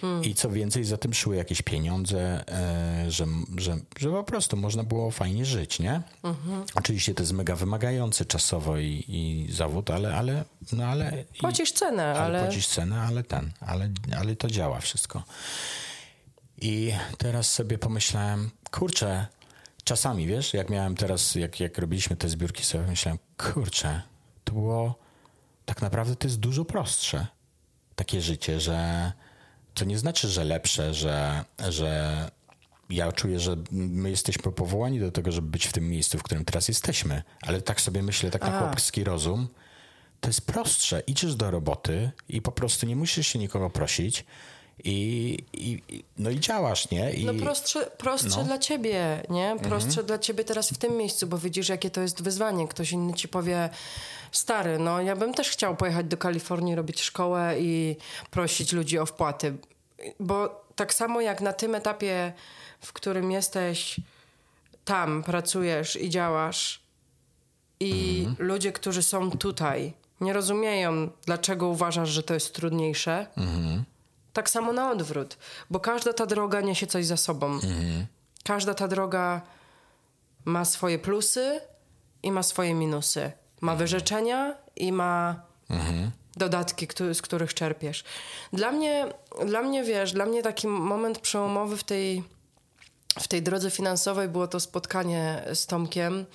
Hmm. 0.00 0.24
I 0.24 0.34
co 0.34 0.50
więcej, 0.50 0.84
za 0.84 0.96
tym 0.96 1.14
szły 1.14 1.36
jakieś 1.36 1.62
pieniądze, 1.62 2.48
e, 2.48 3.10
że, 3.10 3.26
że, 3.56 3.76
że 3.98 4.10
po 4.10 4.24
prostu 4.24 4.56
można 4.56 4.84
było 4.84 5.10
fajnie 5.10 5.44
żyć, 5.44 5.78
nie? 5.78 6.02
Mhm. 6.22 6.64
Oczywiście 6.74 7.14
to 7.14 7.22
jest 7.22 7.32
mega 7.32 7.56
wymagający 7.56 8.24
czasowo 8.24 8.78
i, 8.78 9.04
i 9.08 9.52
zawód, 9.52 9.90
ale, 9.90 10.16
ale, 10.16 10.44
no 10.72 10.84
ale... 10.84 11.24
Płacisz 11.40 11.72
cenę, 11.72 12.04
ale... 12.04 12.20
ale... 12.20 12.44
Płacisz 12.44 12.66
cenę, 12.66 13.00
ale 13.00 13.24
ten, 13.24 13.50
ale, 13.60 13.90
ale 14.16 14.36
to 14.36 14.48
działa 14.48 14.80
wszystko. 14.80 15.22
I 16.60 16.92
teraz 17.18 17.52
sobie 17.52 17.78
pomyślałem, 17.78 18.50
kurczę, 18.70 19.26
czasami, 19.84 20.26
wiesz, 20.26 20.54
jak 20.54 20.70
miałem 20.70 20.96
teraz, 20.96 21.34
jak, 21.34 21.60
jak 21.60 21.78
robiliśmy 21.78 22.16
te 22.16 22.28
zbiórki 22.28 22.64
sobie, 22.64 22.86
myślałem, 22.86 23.18
kurczę, 23.38 24.02
to 24.44 24.52
było, 24.52 24.98
tak 25.64 25.82
naprawdę 25.82 26.16
to 26.16 26.26
jest 26.26 26.40
dużo 26.40 26.64
prostsze. 26.64 27.26
Takie 27.96 28.20
życie, 28.20 28.60
że 28.60 29.12
to 29.74 29.84
nie 29.84 29.98
znaczy, 29.98 30.28
że 30.28 30.44
lepsze, 30.44 30.94
że, 30.94 31.44
że 31.68 32.30
ja 32.90 33.12
czuję, 33.12 33.40
że 33.40 33.56
my 33.70 34.10
jesteśmy 34.10 34.52
powołani 34.52 35.00
do 35.00 35.12
tego, 35.12 35.32
żeby 35.32 35.48
być 35.48 35.66
w 35.66 35.72
tym 35.72 35.88
miejscu, 35.88 36.18
w 36.18 36.22
którym 36.22 36.44
teraz 36.44 36.68
jesteśmy. 36.68 37.22
Ale 37.42 37.62
tak 37.62 37.80
sobie 37.80 38.02
myślę, 38.02 38.30
tak 38.30 38.42
na 38.42 38.58
chłopski 38.58 39.04
rozum, 39.04 39.48
to 40.20 40.28
jest 40.28 40.46
prostsze. 40.46 41.02
Idziesz 41.06 41.36
do 41.36 41.50
roboty 41.50 42.10
i 42.28 42.42
po 42.42 42.52
prostu 42.52 42.86
nie 42.86 42.96
musisz 42.96 43.26
się 43.26 43.38
nikogo 43.38 43.70
prosić 43.70 44.24
i, 44.84 45.38
i 45.52 45.82
no 46.18 46.30
i 46.30 46.40
działasz, 46.40 46.90
nie? 46.90 47.12
I, 47.12 47.24
no 47.24 47.34
prostsze, 47.34 47.86
prostsze 47.86 48.38
no. 48.38 48.44
dla 48.44 48.58
ciebie, 48.58 49.22
nie? 49.30 49.56
Prostsze 49.62 50.02
dla 50.04 50.18
ciebie 50.18 50.44
teraz 50.44 50.70
w 50.70 50.78
tym 50.78 50.96
miejscu, 50.96 51.26
bo 51.26 51.38
widzisz, 51.38 51.68
jakie 51.68 51.90
to 51.90 52.00
jest 52.00 52.22
wyzwanie. 52.22 52.68
Ktoś 52.68 52.92
inny 52.92 53.14
ci 53.14 53.28
powie, 53.28 53.70
stary, 54.32 54.78
no 54.78 55.00
ja 55.00 55.16
bym 55.16 55.34
też 55.34 55.50
chciał 55.50 55.76
pojechać 55.76 56.06
do 56.06 56.16
Kalifornii, 56.16 56.74
robić 56.74 57.02
szkołę 57.02 57.54
i 57.58 57.96
prosić 58.30 58.72
ludzi 58.72 58.98
o 58.98 59.06
wpłaty. 59.06 59.56
Bo 60.20 60.64
tak 60.76 60.94
samo 60.94 61.20
jak 61.20 61.40
na 61.40 61.52
tym 61.52 61.74
etapie, 61.74 62.32
w 62.80 62.92
którym 62.92 63.30
jesteś 63.30 64.00
tam, 64.84 65.22
pracujesz 65.22 65.96
i 65.96 66.10
działasz 66.10 66.80
i 67.80 68.26
ludzie, 68.38 68.72
którzy 68.72 69.02
są 69.02 69.30
tutaj, 69.30 69.92
nie 70.20 70.32
rozumieją, 70.32 71.10
dlaczego 71.26 71.68
uważasz, 71.68 72.08
że 72.08 72.22
to 72.22 72.34
jest 72.34 72.54
trudniejsze. 72.54 73.26
Tak 74.32 74.50
samo 74.50 74.72
na 74.72 74.90
odwrót, 74.90 75.36
bo 75.70 75.80
każda 75.80 76.12
ta 76.12 76.26
droga 76.26 76.60
niesie 76.60 76.86
coś 76.86 77.06
za 77.06 77.16
sobą. 77.16 77.58
Każda 78.44 78.74
ta 78.74 78.88
droga 78.88 79.40
ma 80.44 80.64
swoje 80.64 80.98
plusy 80.98 81.60
i 82.22 82.32
ma 82.32 82.42
swoje 82.42 82.74
minusy. 82.74 83.32
Ma 83.60 83.74
wyrzeczenia 83.76 84.54
i 84.76 84.92
ma 84.92 85.42
dodatki, 86.36 86.86
któ- 86.86 87.14
z 87.14 87.22
których 87.22 87.54
czerpiesz. 87.54 88.04
Dla 88.52 88.70
mnie, 88.72 89.06
dla 89.46 89.62
mnie, 89.62 89.84
wiesz, 89.84 90.12
dla 90.12 90.26
mnie 90.26 90.42
taki 90.42 90.68
moment 90.68 91.18
przełomowy 91.18 91.76
w 91.76 91.84
tej, 91.84 92.24
w 93.20 93.28
tej 93.28 93.42
drodze 93.42 93.70
finansowej 93.70 94.28
było 94.28 94.48
to 94.48 94.60
spotkanie 94.60 95.42
z 95.54 95.66
Tomkiem, 95.66 96.26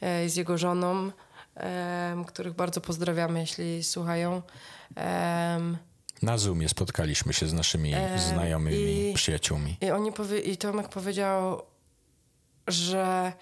e, 0.00 0.28
z 0.28 0.36
jego 0.36 0.58
żoną, 0.58 1.10
em, 1.54 2.24
których 2.24 2.54
bardzo 2.54 2.80
pozdrawiamy, 2.80 3.40
jeśli 3.40 3.84
słuchają. 3.84 4.42
Em, 4.96 5.78
Na 6.22 6.38
Zoomie 6.38 6.68
spotkaliśmy 6.68 7.32
się 7.32 7.46
z 7.46 7.52
naszymi 7.52 7.94
znajomymi, 8.16 9.10
i- 9.10 9.14
przyjaciółmi. 9.14 9.76
I, 9.80 9.90
oni 9.90 10.12
powie, 10.12 10.38
I 10.40 10.56
Tomek 10.56 10.88
powiedział, 10.88 11.62
że 12.68 13.32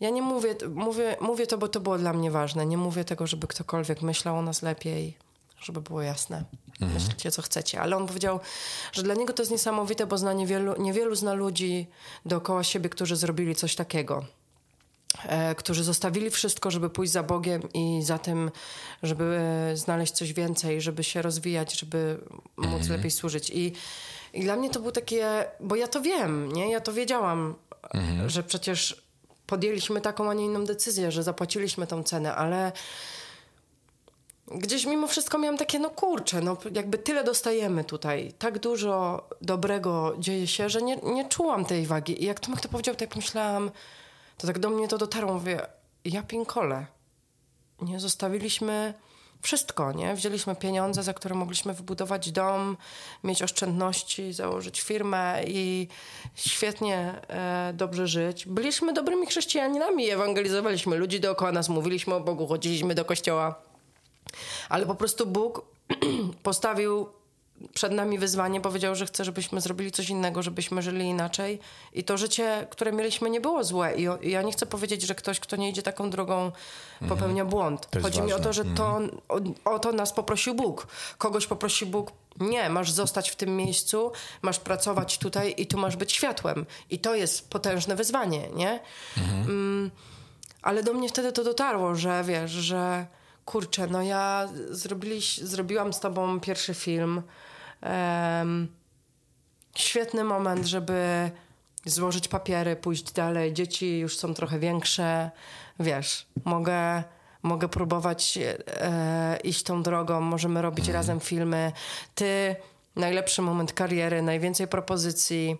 ja 0.00 0.10
nie 0.10 0.22
mówię, 0.22 0.54
mówię, 0.74 1.16
mówię 1.20 1.46
to, 1.46 1.58
bo 1.58 1.68
to 1.68 1.80
było 1.80 1.98
dla 1.98 2.12
mnie 2.12 2.30
ważne. 2.30 2.66
Nie 2.66 2.76
mówię 2.76 3.04
tego, 3.04 3.26
żeby 3.26 3.46
ktokolwiek 3.46 4.02
myślał 4.02 4.38
o 4.38 4.42
nas 4.42 4.62
lepiej, 4.62 5.16
żeby 5.62 5.80
było 5.80 6.02
jasne. 6.02 6.44
Myślcie, 6.94 7.30
co 7.30 7.42
chcecie. 7.42 7.80
Ale 7.80 7.96
on 7.96 8.06
powiedział, 8.06 8.40
że 8.92 9.02
dla 9.02 9.14
niego 9.14 9.32
to 9.32 9.42
jest 9.42 9.52
niesamowite, 9.52 10.06
bo 10.06 10.18
zna 10.18 10.32
niewielu, 10.32 10.82
niewielu 10.82 11.14
zna 11.14 11.32
ludzi 11.34 11.86
dookoła 12.26 12.64
siebie, 12.64 12.88
którzy 12.88 13.16
zrobili 13.16 13.54
coś 13.54 13.74
takiego. 13.74 14.24
E, 15.18 15.54
którzy 15.54 15.84
zostawili 15.84 16.30
wszystko, 16.30 16.70
żeby 16.70 16.90
pójść 16.90 17.12
za 17.12 17.22
Bogiem 17.22 17.62
i 17.74 18.02
za 18.02 18.18
tym, 18.18 18.50
żeby 19.02 19.24
e, 19.24 19.76
znaleźć 19.76 20.12
coś 20.12 20.32
więcej, 20.32 20.80
żeby 20.80 21.04
się 21.04 21.22
rozwijać, 21.22 21.80
żeby 21.80 22.20
móc 22.56 22.88
lepiej 22.88 23.10
służyć. 23.10 23.50
I, 23.50 23.72
I 24.32 24.42
dla 24.42 24.56
mnie 24.56 24.70
to 24.70 24.80
było 24.80 24.92
takie, 24.92 25.44
bo 25.60 25.76
ja 25.76 25.88
to 25.88 26.00
wiem, 26.02 26.52
nie? 26.52 26.70
Ja 26.70 26.80
to 26.80 26.92
wiedziałam, 26.92 27.54
że 28.26 28.42
przecież 28.42 29.02
podjęliśmy 29.46 30.00
taką, 30.00 30.30
a 30.30 30.34
nie 30.34 30.44
inną 30.44 30.64
decyzję, 30.64 31.12
że 31.12 31.22
zapłaciliśmy 31.22 31.86
tą 31.86 32.02
cenę, 32.02 32.34
ale 32.34 32.72
gdzieś 34.50 34.86
mimo 34.86 35.06
wszystko 35.06 35.38
miałam 35.38 35.58
takie, 35.58 35.78
no 35.78 35.90
kurczę, 35.90 36.40
no 36.40 36.56
jakby 36.72 36.98
tyle 36.98 37.24
dostajemy 37.24 37.84
tutaj, 37.84 38.32
tak 38.38 38.58
dużo 38.58 39.28
dobrego 39.42 40.14
dzieje 40.18 40.46
się, 40.46 40.68
że 40.68 40.82
nie, 40.82 40.96
nie 40.96 41.28
czułam 41.28 41.64
tej 41.64 41.86
wagi. 41.86 42.22
I 42.22 42.26
jak 42.26 42.40
Tomek 42.40 42.60
to 42.60 42.68
powiedział, 42.68 42.94
to 42.94 43.04
jak 43.04 43.16
myślałam, 43.16 43.70
to 44.40 44.46
tak 44.46 44.58
do 44.58 44.70
mnie 44.70 44.88
to 44.88 44.98
dotarło, 44.98 45.34
mówię, 45.34 45.66
ja 46.04 46.22
pinkole. 46.22 46.86
Nie 47.82 48.00
zostawiliśmy 48.00 48.94
wszystko, 49.42 49.92
nie? 49.92 50.14
Wzięliśmy 50.14 50.56
pieniądze, 50.56 51.02
za 51.02 51.14
które 51.14 51.34
mogliśmy 51.34 51.74
wybudować 51.74 52.32
dom, 52.32 52.76
mieć 53.24 53.42
oszczędności, 53.42 54.32
założyć 54.32 54.80
firmę 54.80 55.42
i 55.46 55.88
świetnie, 56.34 57.20
e, 57.28 57.72
dobrze 57.74 58.06
żyć. 58.08 58.46
Byliśmy 58.46 58.92
dobrymi 58.92 59.26
chrześcijaninami, 59.26 60.10
ewangelizowaliśmy 60.10 60.96
ludzi 60.96 61.20
dookoła 61.20 61.52
nas, 61.52 61.68
mówiliśmy 61.68 62.14
o 62.14 62.20
Bogu, 62.20 62.46
chodziliśmy 62.46 62.94
do 62.94 63.04
kościoła. 63.04 63.54
Ale 64.68 64.86
po 64.86 64.94
prostu 64.94 65.26
Bóg 65.26 65.66
postawił 66.42 67.06
przed 67.74 67.92
nami 67.92 68.18
wyzwanie, 68.18 68.60
powiedział, 68.60 68.94
że 68.94 69.06
chce, 69.06 69.24
żebyśmy 69.24 69.60
zrobili 69.60 69.92
coś 69.92 70.08
innego, 70.08 70.42
żebyśmy 70.42 70.82
żyli 70.82 71.04
inaczej. 71.04 71.58
I 71.92 72.04
to 72.04 72.16
życie, 72.16 72.66
które 72.70 72.92
mieliśmy, 72.92 73.30
nie 73.30 73.40
było 73.40 73.64
złe. 73.64 73.94
I, 73.96 74.08
ja 74.22 74.42
nie 74.42 74.52
chcę 74.52 74.66
powiedzieć, 74.66 75.02
że 75.02 75.14
ktoś, 75.14 75.40
kto 75.40 75.56
nie 75.56 75.68
idzie 75.68 75.82
taką 75.82 76.10
drogą, 76.10 76.52
popełnia 77.08 77.44
błąd. 77.44 77.90
To 77.90 77.98
jest 77.98 78.08
Chodzi 78.08 78.22
mi 78.22 78.32
o 78.32 78.36
ważne. 78.36 78.44
to, 78.44 78.52
że 78.52 78.64
to, 78.64 79.00
o, 79.64 79.72
o 79.74 79.78
to 79.78 79.92
nas 79.92 80.12
poprosił 80.12 80.54
Bóg. 80.54 80.86
Kogoś 81.18 81.46
poprosi 81.46 81.86
Bóg, 81.86 82.12
nie, 82.40 82.70
masz 82.70 82.90
zostać 82.92 83.30
w 83.30 83.36
tym 83.36 83.56
miejscu, 83.56 84.12
masz 84.42 84.58
pracować 84.58 85.18
tutaj 85.18 85.54
i 85.56 85.66
tu 85.66 85.78
masz 85.78 85.96
być 85.96 86.12
światłem. 86.12 86.66
I 86.90 86.98
to 86.98 87.14
jest 87.14 87.50
potężne 87.50 87.96
wyzwanie, 87.96 88.48
nie? 88.50 88.80
Mm, 89.16 89.90
ale 90.62 90.82
do 90.82 90.94
mnie 90.94 91.08
wtedy 91.08 91.32
to 91.32 91.44
dotarło, 91.44 91.94
że 91.94 92.24
wiesz, 92.24 92.50
że 92.50 93.06
kurczę, 93.44 93.86
no 93.86 94.02
ja 94.02 94.48
zrobiliś, 94.70 95.38
zrobiłam 95.38 95.92
z 95.92 96.00
tobą 96.00 96.40
pierwszy 96.40 96.74
film. 96.74 97.22
Em, 97.80 98.68
świetny 99.76 100.24
moment, 100.24 100.66
żeby 100.66 101.30
złożyć 101.84 102.28
papiery, 102.28 102.76
pójść 102.76 103.12
dalej. 103.12 103.52
Dzieci 103.52 103.98
już 103.98 104.18
są 104.18 104.34
trochę 104.34 104.58
większe, 104.58 105.30
wiesz, 105.80 106.26
mogę, 106.44 107.02
mogę 107.42 107.68
próbować 107.68 108.38
e, 108.66 109.38
iść 109.44 109.62
tą 109.62 109.82
drogą, 109.82 110.20
możemy 110.20 110.62
robić 110.62 110.88
razem 110.88 111.20
filmy. 111.20 111.72
Ty, 112.14 112.56
najlepszy 112.96 113.42
moment 113.42 113.72
kariery, 113.72 114.22
najwięcej 114.22 114.68
propozycji. 114.68 115.56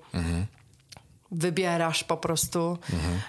Wybierasz 1.33 2.05
po 2.05 2.17
prostu 2.17 2.79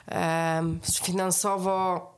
em, 0.07 0.79
finansowo 1.03 2.11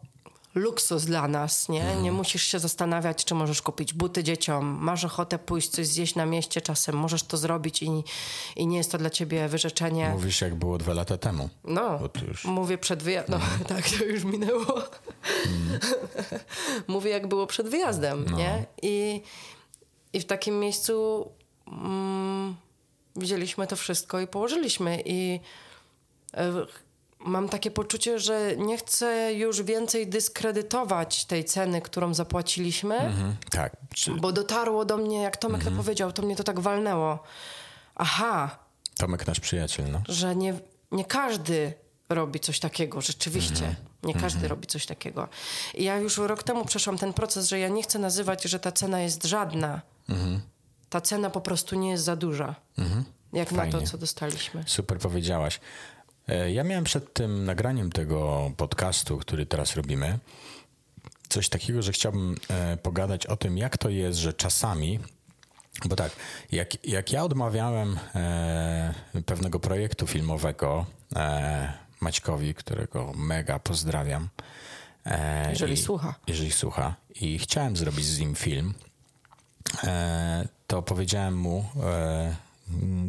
luksus 0.55 1.05
dla 1.05 1.27
nas, 1.27 1.69
nie? 1.69 1.95
Nie 1.95 2.11
musisz 2.11 2.43
się 2.43 2.59
zastanawiać, 2.59 3.25
czy 3.25 3.35
możesz 3.35 3.61
kupić 3.61 3.93
buty 3.93 4.23
dzieciom, 4.23 4.65
masz 4.81 5.05
ochotę 5.05 5.39
pójść 5.39 5.69
coś 5.69 5.87
zjeść 5.87 6.15
na 6.15 6.25
mieście 6.25 6.61
czasem, 6.61 6.95
możesz 6.95 7.23
to 7.23 7.37
zrobić 7.37 7.83
i, 7.83 8.03
i 8.55 8.67
nie 8.67 8.77
jest 8.77 8.91
to 8.91 8.97
dla 8.97 9.09
ciebie 9.09 9.47
wyrzeczenie. 9.47 10.09
Mówisz, 10.09 10.41
jak 10.41 10.55
było 10.55 10.77
dwa 10.77 10.93
lata 10.93 11.17
temu. 11.17 11.49
No, 11.63 11.99
już- 12.27 12.45
mówię 12.45 12.77
przed 12.77 13.03
wyjazdem. 13.03 13.39
No, 13.59 13.65
tak, 13.75 13.89
to 13.89 14.03
już 14.05 14.23
minęło. 14.23 14.65
mówię, 16.87 17.11
jak 17.11 17.27
było 17.27 17.47
przed 17.47 17.67
wyjazdem, 17.69 18.25
nie? 18.37 18.65
I, 18.81 19.21
I 20.13 20.19
w 20.19 20.25
takim 20.25 20.59
miejscu 20.59 21.27
mm, 21.67 22.55
widzieliśmy 23.15 23.67
to 23.67 23.75
wszystko 23.75 24.19
i 24.19 24.27
położyliśmy. 24.27 25.01
I 25.05 25.39
e, 26.33 26.51
mam 27.25 27.49
takie 27.49 27.71
poczucie, 27.71 28.19
że 28.19 28.53
nie 28.57 28.77
chcę 28.77 29.33
już 29.33 29.61
więcej 29.61 30.07
dyskredytować 30.07 31.25
tej 31.25 31.45
ceny, 31.45 31.81
którą 31.81 32.13
zapłaciliśmy, 32.13 32.95
Mhm. 32.95 33.35
Tak. 33.51 33.75
Czy 33.95 34.11
bo 34.11 34.31
dotarło 34.31 34.85
do 34.85 34.97
mnie, 34.97 35.21
jak 35.21 35.37
Tomek 35.37 35.63
to 35.63 35.71
powiedział, 35.71 36.11
to 36.11 36.21
mnie 36.21 36.35
to 36.35 36.43
tak 36.43 36.59
walnęło. 36.59 37.19
Aha, 37.95 38.57
Tomek, 38.97 39.27
nasz 39.27 39.39
przyjaciel, 39.39 39.91
no. 39.91 40.01
że 40.07 40.35
nie, 40.35 40.53
nie 40.91 41.05
każdy 41.05 41.73
robi 42.09 42.39
coś 42.39 42.59
takiego, 42.59 43.01
rzeczywiście. 43.01 43.75
Nie 44.03 44.13
każdy 44.13 44.47
robi 44.47 44.67
coś 44.67 44.85
takiego. 44.85 45.27
I 45.73 45.83
ja 45.83 45.97
już 45.97 46.17
rok 46.17 46.43
temu 46.43 46.65
przeszłam 46.65 46.97
ten 46.97 47.13
proces, 47.13 47.47
że 47.47 47.59
ja 47.59 47.67
nie 47.67 47.83
chcę 47.83 47.99
nazywać, 47.99 48.43
że 48.43 48.59
ta 48.59 48.71
cena 48.71 48.99
jest 48.99 49.23
żadna. 49.23 49.81
Ta 50.89 51.01
cena 51.01 51.29
po 51.29 51.41
prostu 51.41 51.75
nie 51.75 51.89
jest 51.89 52.03
za 52.03 52.15
duża. 52.15 52.55
Jak 53.33 53.51
na 53.51 53.65
to, 53.65 53.71
Fajnie. 53.71 53.87
co 53.87 53.97
dostaliśmy. 53.97 54.63
Super 54.67 54.99
powiedziałaś. 54.99 55.59
E, 56.27 56.51
Ja 56.51 56.63
miałem 56.63 56.83
przed 56.83 57.13
tym 57.13 57.45
nagraniem 57.45 57.91
tego 57.91 58.51
podcastu, 58.57 59.17
który 59.17 59.45
teraz 59.45 59.75
robimy, 59.75 60.19
coś 61.29 61.49
takiego, 61.49 61.81
że 61.81 61.91
chciałbym 61.91 62.35
e, 62.49 62.77
pogadać 62.77 63.25
o 63.25 63.37
tym, 63.37 63.57
jak 63.57 63.77
to 63.77 63.89
jest, 63.89 64.19
że 64.19 64.33
czasami, 64.33 64.99
bo 65.85 65.95
tak, 65.95 66.11
jak, 66.51 66.85
jak 66.87 67.11
ja 67.11 67.23
odmawiałem 67.23 67.99
e, 68.15 68.93
pewnego 69.25 69.59
projektu 69.59 70.07
filmowego 70.07 70.85
e, 71.15 71.73
Maćkowi, 72.01 72.53
którego 72.53 73.13
mega 73.15 73.59
pozdrawiam. 73.59 74.29
E, 75.05 75.49
Jeżeli 75.49 75.77
słucha. 75.77 76.15
Jeżeli 76.27 76.51
słucha. 76.51 76.95
I 77.15 77.39
chciałem 77.39 77.77
zrobić 77.77 78.05
z 78.05 78.19
nim 78.19 78.35
film, 78.35 78.73
e, 79.83 80.47
to 80.67 80.81
powiedziałem 80.81 81.37
mu 81.37 81.65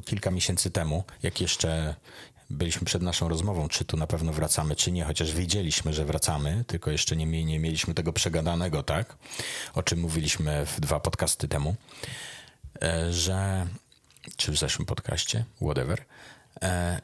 kilka 0.05 0.31
miesięcy 0.31 0.71
temu, 0.71 1.05
jak 1.23 1.41
jeszcze 1.41 1.95
byliśmy 2.51 2.87
przed 2.87 3.03
naszą 3.03 3.29
rozmową, 3.29 3.69
czy 3.69 3.85
tu 3.85 3.97
na 3.97 4.07
pewno 4.07 4.33
wracamy, 4.33 4.77
czy 4.77 4.93
nie, 4.93 5.05
chociaż 5.05 5.33
wiedzieliśmy, 5.33 5.93
że 5.93 6.05
wracamy, 6.05 6.65
tylko 6.67 6.91
jeszcze 6.91 7.17
nie, 7.17 7.45
nie 7.45 7.59
mieliśmy 7.59 7.95
tego 7.95 8.13
przegadanego, 8.13 8.83
tak? 8.83 9.17
O 9.75 9.83
czym 9.83 10.01
mówiliśmy 10.01 10.67
w 10.67 10.81
dwa 10.81 11.01
podcasty 11.01 11.49
temu, 11.49 11.75
e, 12.83 13.13
że, 13.13 13.67
czy 14.37 14.53
w 14.53 14.59
zeszłym 14.59 14.87
podcaście, 14.87 15.45
whatever, 15.63 16.05
e, 16.63 17.01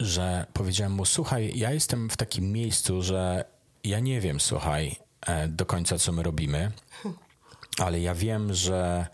że 0.00 0.46
powiedziałem 0.52 0.92
mu, 0.92 1.04
słuchaj, 1.04 1.52
ja 1.58 1.72
jestem 1.72 2.10
w 2.10 2.16
takim 2.16 2.52
miejscu, 2.52 3.02
że 3.02 3.44
ja 3.84 4.00
nie 4.00 4.20
wiem, 4.20 4.40
słuchaj, 4.40 4.96
e, 5.26 5.48
do 5.48 5.66
końca, 5.66 5.98
co 5.98 6.12
my 6.12 6.22
robimy, 6.22 6.72
ale 7.78 8.00
ja 8.00 8.14
wiem, 8.14 8.54
że 8.54 9.06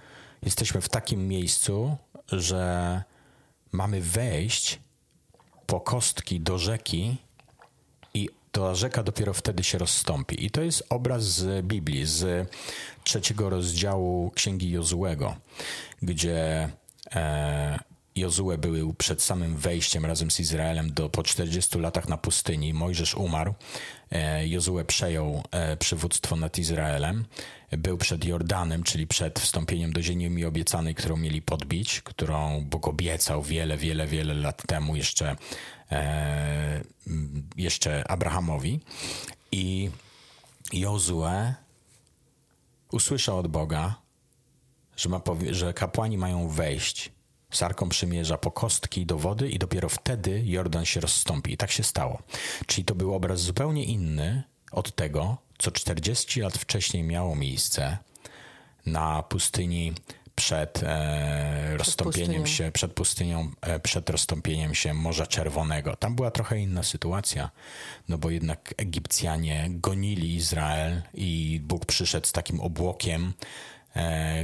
jesteśmy 0.42 0.80
w 0.80 0.88
takim 0.88 1.28
miejscu, 1.28 1.96
że 2.32 3.02
mamy 3.72 4.00
wejść 4.00 4.80
po 5.74 5.80
kostki 5.80 6.40
do 6.40 6.58
rzeki 6.58 7.16
i 8.14 8.28
ta 8.52 8.74
rzeka 8.74 9.02
dopiero 9.02 9.32
wtedy 9.32 9.64
się 9.64 9.78
rozstąpi. 9.78 10.44
I 10.46 10.50
to 10.50 10.62
jest 10.62 10.86
obraz 10.90 11.24
z 11.24 11.66
Biblii, 11.66 12.06
z 12.06 12.48
trzeciego 13.04 13.50
rozdziału 13.50 14.30
Księgi 14.30 14.70
Jozułego, 14.70 15.36
gdzie 16.02 16.68
e, 17.14 17.78
Jozue 18.16 18.58
był 18.58 18.94
przed 18.94 19.22
samym 19.22 19.56
wejściem 19.56 20.06
razem 20.06 20.30
z 20.30 20.40
Izraelem 20.40 20.92
do, 20.92 21.08
po 21.08 21.22
40 21.22 21.78
latach 21.78 22.08
na 22.08 22.16
pustyni. 22.16 22.74
Mojżesz 22.74 23.14
umarł. 23.14 23.54
E, 24.10 24.48
Jozue 24.48 24.84
przejął 24.86 25.42
e, 25.50 25.76
przywództwo 25.76 26.36
nad 26.36 26.58
Izraelem. 26.58 27.24
Był 27.70 27.98
przed 27.98 28.24
Jordanem, 28.24 28.82
czyli 28.82 29.06
przed 29.06 29.40
wstąpieniem 29.40 29.92
do 29.92 30.02
ziemi 30.02 30.44
obiecanej, 30.44 30.94
którą 30.94 31.16
mieli 31.16 31.42
podbić, 31.42 32.00
którą 32.00 32.64
Bóg 32.64 32.88
obiecał 32.88 33.42
wiele, 33.42 33.76
wiele, 33.76 34.06
wiele 34.06 34.34
lat 34.34 34.62
temu 34.66 34.96
jeszcze, 34.96 35.36
e, 35.92 36.82
jeszcze 37.56 38.10
Abrahamowi. 38.10 38.80
I 39.52 39.90
Jozue 40.72 41.54
usłyszał 42.92 43.38
od 43.38 43.48
Boga, 43.48 43.94
że, 44.96 45.08
ma, 45.08 45.20
że 45.50 45.74
kapłani 45.74 46.18
mają 46.18 46.48
wejść 46.48 47.12
z 47.54 47.62
Arką 47.62 47.88
Przymierza 47.88 48.38
po 48.38 48.50
kostki 48.50 49.06
do 49.06 49.18
wody 49.18 49.50
i 49.50 49.58
dopiero 49.58 49.88
wtedy 49.88 50.42
Jordan 50.44 50.84
się 50.84 51.00
rozstąpi. 51.00 51.52
I 51.52 51.56
tak 51.56 51.70
się 51.70 51.82
stało. 51.82 52.22
Czyli 52.66 52.84
to 52.84 52.94
był 52.94 53.14
obraz 53.14 53.40
zupełnie 53.40 53.84
inny 53.84 54.42
od 54.72 54.94
tego, 54.94 55.36
co 55.58 55.70
40 55.70 56.40
lat 56.40 56.58
wcześniej 56.58 57.02
miało 57.02 57.36
miejsce 57.36 57.98
na 58.86 59.22
pustyni 59.22 59.92
przed 60.34 60.80
e, 60.82 61.76
rozstąpieniem 61.76 62.42
pustynią. 62.42 62.66
się, 62.66 62.72
przed 62.72 62.92
pustynią, 62.92 63.50
e, 63.60 63.80
przed 63.80 64.10
rozstąpieniem 64.10 64.74
się 64.74 64.94
Morza 64.94 65.26
Czerwonego. 65.26 65.96
Tam 65.96 66.14
była 66.14 66.30
trochę 66.30 66.58
inna 66.58 66.82
sytuacja, 66.82 67.50
no 68.08 68.18
bo 68.18 68.30
jednak 68.30 68.74
Egipcjanie 68.76 69.66
gonili 69.70 70.34
Izrael 70.34 71.02
i 71.14 71.60
Bóg 71.62 71.86
przyszedł 71.86 72.26
z 72.26 72.32
takim 72.32 72.60
obłokiem 72.60 73.32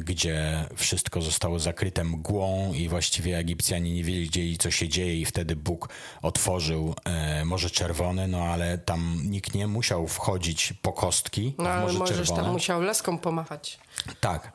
gdzie 0.00 0.64
wszystko 0.76 1.22
zostało 1.22 1.58
zakryte 1.58 2.04
mgłą 2.04 2.72
i 2.72 2.88
właściwie 2.88 3.38
Egipcjanie 3.38 3.94
nie 3.94 4.04
wiedzieli, 4.04 4.58
co 4.58 4.70
się 4.70 4.88
dzieje 4.88 5.20
i 5.20 5.24
wtedy 5.24 5.56
Bóg 5.56 5.88
otworzył 6.22 6.94
e, 7.04 7.44
Morze 7.44 7.70
Czerwone, 7.70 8.28
no 8.28 8.38
ale 8.38 8.78
tam 8.78 9.20
nikt 9.24 9.54
nie 9.54 9.66
musiał 9.66 10.06
wchodzić 10.06 10.74
po 10.82 10.92
kostki 10.92 11.54
no, 11.58 11.64
w 11.64 11.80
Morze 11.80 11.98
możesz 11.98 12.16
Czerwone. 12.16 12.42
tam 12.42 12.52
musiał 12.52 12.82
leską 12.82 13.18
pomachać. 13.18 13.78
Tak, 14.20 14.52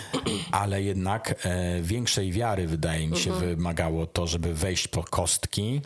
ale 0.50 0.82
jednak 0.82 1.34
e, 1.44 1.82
większej 1.82 2.32
wiary 2.32 2.66
wydaje 2.66 3.08
mi 3.08 3.16
się 3.16 3.32
mhm. 3.32 3.56
wymagało 3.56 4.06
to, 4.06 4.26
żeby 4.26 4.54
wejść 4.54 4.88
po 4.88 5.04
kostki 5.04 5.80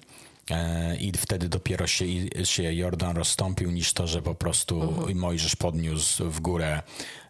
e, 0.50 0.96
i 0.96 1.12
wtedy 1.12 1.48
dopiero 1.48 1.86
się, 1.86 2.04
się 2.44 2.74
Jordan 2.74 3.16
rozstąpił, 3.16 3.70
niż 3.70 3.92
to, 3.92 4.06
że 4.06 4.22
po 4.22 4.34
prostu 4.34 4.80
-huh. 4.80 5.14
Mojżesz 5.14 5.56
podniósł 5.56 6.30
w 6.30 6.40
górę 6.40 6.82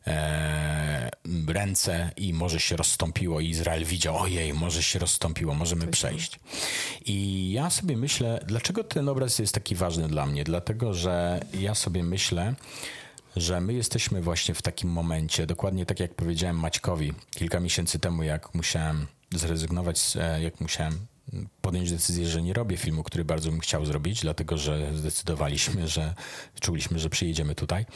e, 0.06 1.10
ręce 1.48 2.10
i 2.16 2.32
może 2.32 2.60
się 2.60 2.76
rozstąpiło 2.76 3.40
i 3.40 3.48
Izrael 3.48 3.84
widział, 3.84 4.16
ojej, 4.16 4.54
może 4.54 4.82
się 4.82 4.98
rozstąpiło, 4.98 5.54
możemy 5.54 5.86
przejść. 5.86 6.40
I 7.04 7.50
ja 7.52 7.70
sobie 7.70 7.96
myślę, 7.96 8.40
dlaczego 8.46 8.84
ten 8.84 9.08
obraz 9.08 9.38
jest 9.38 9.54
taki 9.54 9.74
ważny 9.74 10.08
dla 10.08 10.26
mnie? 10.26 10.44
Dlatego, 10.44 10.94
że 10.94 11.40
ja 11.60 11.74
sobie 11.74 12.02
myślę, 12.02 12.54
że 13.36 13.60
my 13.60 13.74
jesteśmy 13.74 14.22
właśnie 14.22 14.54
w 14.54 14.62
takim 14.62 14.90
momencie, 14.90 15.46
dokładnie 15.46 15.86
tak 15.86 16.00
jak 16.00 16.14
powiedziałem 16.14 16.58
Maćkowi 16.58 17.12
kilka 17.30 17.60
miesięcy 17.60 17.98
temu, 17.98 18.22
jak 18.22 18.54
musiałem 18.54 19.06
zrezygnować, 19.34 20.00
e, 20.20 20.42
jak 20.42 20.60
musiałem 20.60 20.98
podjąć 21.60 21.90
decyzję, 21.90 22.26
że 22.26 22.42
nie 22.42 22.52
robię 22.52 22.76
filmu, 22.76 23.02
który 23.02 23.24
bardzo 23.24 23.50
bym 23.50 23.60
chciał 23.60 23.86
zrobić, 23.86 24.20
dlatego 24.20 24.58
że 24.58 24.96
zdecydowaliśmy, 24.96 25.88
że 25.88 26.14
czuliśmy, 26.60 26.98
że 26.98 27.10
przyjedziemy 27.10 27.54
tutaj. 27.54 27.86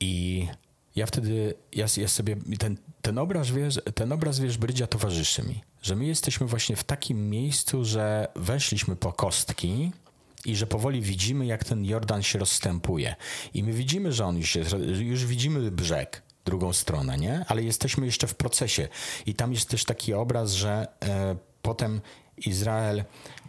I 0.00 0.46
ja 0.96 1.06
wtedy, 1.06 1.54
ja, 1.72 1.86
ja 1.96 2.08
sobie, 2.08 2.36
ten, 2.58 2.76
ten 3.02 3.18
obraz, 3.18 3.50
wiesz, 3.50 3.80
ten 3.94 4.12
obraz, 4.12 4.38
wiesz, 4.38 4.58
Brydzia 4.58 4.86
towarzyszy 4.86 5.42
mi, 5.42 5.62
że 5.82 5.96
my 5.96 6.06
jesteśmy 6.06 6.46
właśnie 6.46 6.76
w 6.76 6.84
takim 6.84 7.30
miejscu, 7.30 7.84
że 7.84 8.28
weszliśmy 8.36 8.96
po 8.96 9.12
kostki 9.12 9.92
i 10.44 10.56
że 10.56 10.66
powoli 10.66 11.00
widzimy, 11.00 11.46
jak 11.46 11.64
ten 11.64 11.84
Jordan 11.84 12.22
się 12.22 12.38
rozstępuje. 12.38 13.16
I 13.54 13.62
my 13.62 13.72
widzimy, 13.72 14.12
że 14.12 14.24
on 14.26 14.36
już 14.36 14.54
jest, 14.54 14.76
już 14.98 15.26
widzimy 15.26 15.70
brzeg, 15.70 16.22
drugą 16.44 16.72
stronę, 16.72 17.18
nie? 17.18 17.44
Ale 17.48 17.62
jesteśmy 17.62 18.06
jeszcze 18.06 18.26
w 18.26 18.34
procesie. 18.34 18.88
I 19.26 19.34
tam 19.34 19.52
jest 19.52 19.68
też 19.68 19.84
taki 19.84 20.14
obraz, 20.14 20.52
że 20.52 20.86
e, 21.02 21.36
potem 21.62 22.00
Izrael 22.36 23.04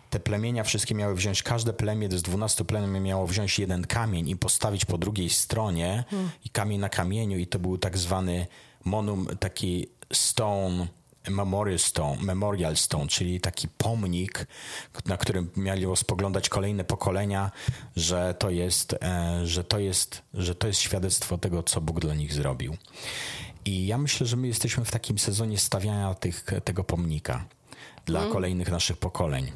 te 0.10 0.20
plemienia 0.20 0.64
wszystkie 0.64 0.96
miały 0.96 1.16
wziąć, 1.16 1.44
każde 1.44 1.74
plemię 1.74 2.10
z 2.12 2.22
12 2.22 2.66
plemień 2.66 3.04
miało 3.04 3.28
wziąć 3.28 3.60
jeden 3.60 3.88
kamień 3.88 4.30
i 4.30 4.36
postawić 4.36 4.86
po 4.86 4.98
drugiej 4.98 5.30
stronie 5.30 6.04
hmm. 6.10 6.30
i 6.46 6.50
kamień 6.50 6.80
na 6.80 6.90
kamieniu 6.90 7.38
i 7.38 7.48
to 7.48 7.60
był 7.60 7.78
tak 7.78 7.98
zwany 7.98 8.48
monum, 8.86 9.28
taki 9.40 9.88
stone, 10.14 10.88
memorial 11.30 11.80
stone, 11.80 12.18
memorial 12.22 12.78
stone, 12.78 13.08
czyli 13.08 13.42
taki 13.42 13.68
pomnik, 13.68 14.48
na 15.06 15.18
którym 15.18 15.50
miało 15.58 15.96
spoglądać 15.96 16.50
kolejne 16.50 16.84
pokolenia, 16.84 17.52
że 17.96 18.36
to 18.40 18.50
jest, 18.50 18.94
e, 18.94 19.42
że 19.46 19.64
to 19.64 19.80
jest, 19.80 20.22
że 20.34 20.56
to 20.56 20.68
jest 20.68 20.80
świadectwo 20.80 21.38
tego, 21.38 21.64
co 21.64 21.82
Bóg 21.82 22.00
dla 22.00 22.14
nich 22.14 22.34
zrobił. 22.34 22.78
I 23.66 23.88
ja 23.88 23.98
myślę, 23.98 24.28
że 24.28 24.38
my 24.38 24.48
jesteśmy 24.48 24.86
w 24.86 24.92
takim 24.92 25.20
sezonie 25.20 25.58
stawiania 25.58 26.14
tych, 26.14 26.46
tego 26.64 26.84
pomnika 26.84 27.46
dla 28.06 28.20
hmm. 28.20 28.34
kolejnych 28.34 28.72
naszych 28.72 28.98
pokoleń. 28.98 29.52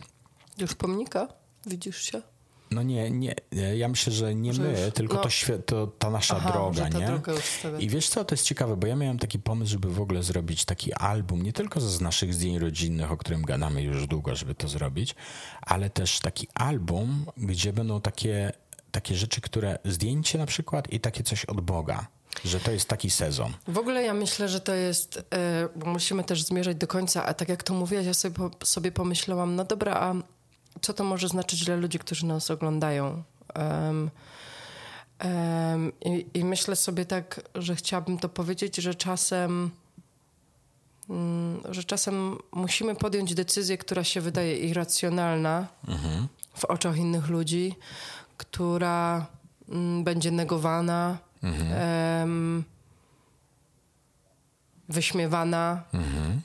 Już 0.58 0.76
pomnika? 0.76 1.28
Widzisz 1.66 2.02
się? 2.02 2.22
No 2.72 2.84
nie, 2.84 3.12
nie. 3.12 3.36
Ja 3.78 3.88
myślę, 3.88 4.14
że 4.14 4.36
nie 4.36 4.54
że 4.54 4.62
my, 4.62 4.70
już, 4.70 4.94
tylko 4.94 5.16
no. 5.16 5.22
to, 5.22 5.60
to, 5.66 5.88
ta 5.88 6.10
nasza 6.10 6.36
Aha, 6.38 6.52
droga, 6.52 6.90
ta 6.90 7.00
nie? 7.00 7.22
I 7.80 7.90
wiesz 7.90 8.10
co, 8.10 8.26
to 8.26 8.36
jest 8.36 8.46
ciekawe, 8.46 8.78
bo 8.78 8.88
ja 8.88 8.96
miałem 8.96 9.20
taki 9.20 9.40
pomysł, 9.40 9.72
żeby 9.72 9.94
w 9.94 10.02
ogóle 10.02 10.24
zrobić 10.24 10.66
taki 10.66 10.94
album, 10.94 11.42
nie 11.42 11.54
tylko 11.54 11.82
z 11.82 12.02
naszych 12.02 12.34
zdjęć 12.34 12.62
rodzinnych, 12.62 13.12
o 13.12 13.18
którym 13.18 13.42
gadamy 13.42 13.82
już 13.82 14.08
długo, 14.08 14.36
żeby 14.36 14.56
to 14.56 14.68
zrobić, 14.68 15.16
ale 15.62 15.90
też 15.90 16.20
taki 16.20 16.48
album, 16.54 17.26
gdzie 17.38 17.74
będą 17.74 18.02
takie, 18.02 18.52
takie 18.92 19.16
rzeczy, 19.16 19.42
które 19.42 19.80
zdjęcie 19.86 20.38
na 20.38 20.46
przykład 20.46 20.94
i 20.94 21.00
takie 21.00 21.24
coś 21.24 21.46
od 21.46 21.62
Boga. 21.62 22.08
Że 22.46 22.60
to 22.60 22.72
jest 22.72 22.90
taki 22.90 23.10
sezon. 23.10 23.54
W 23.68 23.78
ogóle 23.78 24.04
ja 24.04 24.14
myślę, 24.14 24.50
że 24.50 24.62
to 24.62 24.74
jest, 24.74 25.24
e, 25.34 25.70
bo 25.76 25.86
musimy 25.86 26.24
też 26.24 26.44
zmierzać 26.44 26.78
do 26.78 26.88
końca, 26.88 27.26
a 27.26 27.34
tak 27.34 27.50
jak 27.50 27.64
to 27.64 27.74
mówiłaś, 27.74 28.06
ja 28.06 28.14
sobie, 28.14 28.50
sobie 28.64 28.92
pomyślałam, 28.92 29.56
no 29.56 29.66
dobra, 29.66 29.94
a 29.94 30.14
co 30.82 30.94
to 30.94 31.04
może 31.04 31.28
znaczyć 31.28 31.66
dla 31.66 31.76
ludzi, 31.76 32.00
którzy 32.00 32.26
nas 32.26 32.52
oglądają. 32.52 33.24
Um, 33.56 34.10
um, 35.24 35.92
i, 36.06 36.26
i, 36.34 36.46
myślę 36.46 36.76
sobie 36.76 37.06
tak, 37.06 37.42
że 37.56 37.76
chciałabym 37.76 38.18
to 38.18 38.30
powiedzieć, 38.30 38.76
że 38.76 38.96
czasem, 38.96 39.72
um, 41.08 41.62
że 41.70 41.84
czasem 41.84 42.38
musimy 42.52 42.96
podjąć 42.96 43.34
decyzję, 43.34 43.78
która 43.78 44.04
się 44.04 44.22
wydaje 44.22 44.58
irracjonalna 44.58 45.68
mhm. 45.88 46.28
w 46.54 46.66
oczach 46.66 46.98
innych 46.98 47.28
ludzi, 47.30 47.76
która 48.38 49.26
mm, 49.70 50.04
będzie 50.04 50.32
negowana, 50.32 51.18
mhm. 51.44 52.64
wyśmiewana. 54.90 55.84
Mhm 55.94 56.42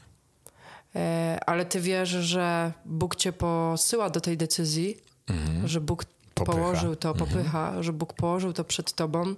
ale 1.46 1.64
ty 1.64 1.80
wiesz, 1.80 2.08
że 2.08 2.72
Bóg 2.84 3.16
cię 3.16 3.32
posyła 3.32 4.10
do 4.10 4.20
tej 4.20 4.36
decyzji, 4.36 4.96
mhm. 5.28 5.68
że 5.68 5.80
Bóg 5.80 6.04
popycha. 6.34 6.58
położył 6.58 6.96
to, 6.96 7.10
mhm. 7.10 7.30
popycha, 7.30 7.66
mhm. 7.66 7.82
że 7.82 7.92
Bóg 7.92 8.12
położył 8.12 8.52
to 8.52 8.64
przed 8.64 8.92
tobą 8.92 9.20
mhm. 9.20 9.36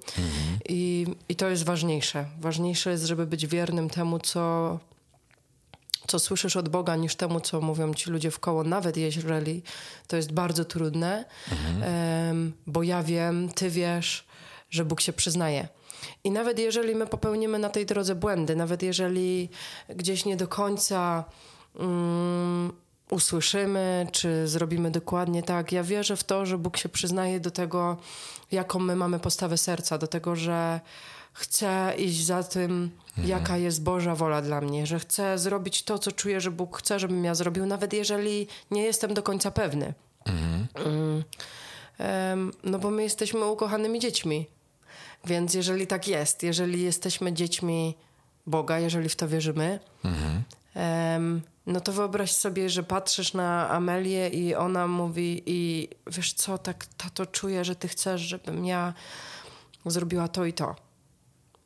I, 0.69 1.07
i 1.29 1.37
to 1.37 1.49
jest 1.49 1.65
ważniejsze. 1.65 2.25
Ważniejsze 2.41 2.91
jest, 2.91 3.05
żeby 3.05 3.27
być 3.27 3.47
wiernym 3.47 3.91
temu, 3.91 4.19
co, 4.19 4.79
co 6.07 6.19
słyszysz 6.19 6.57
od 6.57 6.69
Boga, 6.69 6.97
niż 6.97 7.15
temu, 7.15 7.41
co 7.41 7.61
mówią 7.61 7.95
ci 7.95 8.11
ludzie 8.11 8.31
w 8.31 8.39
koło, 8.39 8.65
nawet 8.65 8.97
jeżeli 8.97 9.63
to 10.07 10.17
jest 10.17 10.33
bardzo 10.33 10.65
trudne, 10.65 11.25
um, 12.29 12.53
bo 12.67 12.83
ja 12.83 13.03
wiem, 13.03 13.49
ty 13.49 13.71
wiesz, 13.71 14.27
że 14.71 14.85
Bóg 14.85 15.01
się 15.01 15.13
przyznaje. 15.13 15.69
I 16.25 16.31
nawet 16.31 16.59
jeżeli 16.59 16.95
my 16.95 17.07
popełnimy 17.07 17.59
na 17.59 17.69
tej 17.69 17.87
drodze 17.87 18.15
błędy, 18.15 18.57
nawet 18.57 18.83
jeżeli 18.83 19.49
gdzieś 19.89 20.25
nie 20.25 20.37
do 20.37 20.49
końca 20.49 21.25
um, 21.75 22.73
usłyszymy, 23.11 24.07
czy 24.13 24.49
zrobimy 24.49 24.91
dokładnie 24.91 25.43
tak. 25.43 25.73
Ja 25.73 25.83
wierzę 25.83 26.17
w 26.17 26.25
to, 26.25 26.47
że 26.47 26.59
Bóg 26.59 26.77
się 26.77 26.89
przyznaje 26.89 27.41
do 27.41 27.51
tego, 27.51 27.97
jaką 28.53 28.79
my 28.79 28.97
mamy 28.97 29.19
postawę 29.19 29.59
serca, 29.59 29.99
do 29.99 30.07
tego, 30.07 30.37
że 30.37 30.81
chcę 31.33 31.95
iść 31.99 32.25
za 32.25 32.43
tym, 32.43 32.91
mhm. 33.09 33.29
jaka 33.29 33.57
jest 33.57 33.83
Boża 33.83 34.15
wola 34.15 34.43
dla 34.43 34.61
mnie, 34.61 34.87
że 34.87 34.99
chcę 34.99 35.39
zrobić 35.39 35.83
to, 35.83 35.99
co 35.99 36.13
czuję, 36.13 36.41
że 36.41 36.51
Bóg 36.51 36.79
chce, 36.79 36.99
żebym 36.99 37.25
ja 37.25 37.35
zrobił, 37.35 37.67
nawet 37.67 37.93
jeżeli 37.93 38.47
nie 38.71 38.83
jestem 38.83 39.15
do 39.15 39.23
końca 39.23 39.51
pewny. 39.51 39.95
Mhm. 40.27 41.25
Um, 41.99 42.53
no 42.65 42.79
bo 42.79 42.91
my 42.91 43.03
jesteśmy 43.03 43.47
ukochanymi 43.47 44.01
dziećmi. 44.01 44.47
Więc 45.25 45.55
jeżeli 45.55 45.87
tak 45.87 46.09
jest, 46.09 46.43
jeżeli 46.43 46.83
jesteśmy 46.83 47.33
dziećmi 47.33 47.95
Boga, 48.47 48.79
jeżeli 48.79 49.09
w 49.09 49.17
to 49.17 49.29
wierzymy, 49.29 49.81
mhm. 50.05 50.43
um, 50.75 51.43
no 51.67 51.81
to 51.81 51.93
wyobraź 51.93 52.33
sobie, 52.33 52.71
że 52.71 52.83
patrzysz 52.83 53.35
na 53.35 53.71
Amelię 53.71 54.29
i 54.29 54.55
ona 54.55 54.87
mówi 54.87 55.43
i 55.47 55.89
wiesz 56.07 56.33
co, 56.33 56.59
tak 56.59 56.87
tato 56.87 57.27
czuję, 57.27 57.65
że 57.65 57.77
ty 57.77 57.89
chcesz, 57.89 58.21
żebym 58.21 58.65
ja 58.65 58.95
zrobiła 59.87 60.29
to 60.29 60.45
i 60.45 60.53
to. 60.53 60.77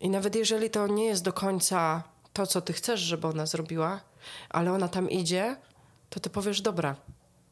I 0.01 0.11
nawet 0.11 0.35
jeżeli 0.37 0.71
to 0.71 0.87
nie 0.87 1.05
jest 1.05 1.25
do 1.25 1.33
końca 1.33 2.03
to, 2.33 2.47
co 2.47 2.61
ty 2.61 2.73
chcesz, 2.73 3.01
żeby 3.01 3.27
ona 3.27 3.47
zrobiła, 3.47 4.01
ale 4.51 4.73
ona 4.73 4.89
tam 4.89 5.11
idzie, 5.11 5.57
to 6.11 6.21
ty 6.21 6.31
powiesz, 6.31 6.61
dobra, 6.61 6.97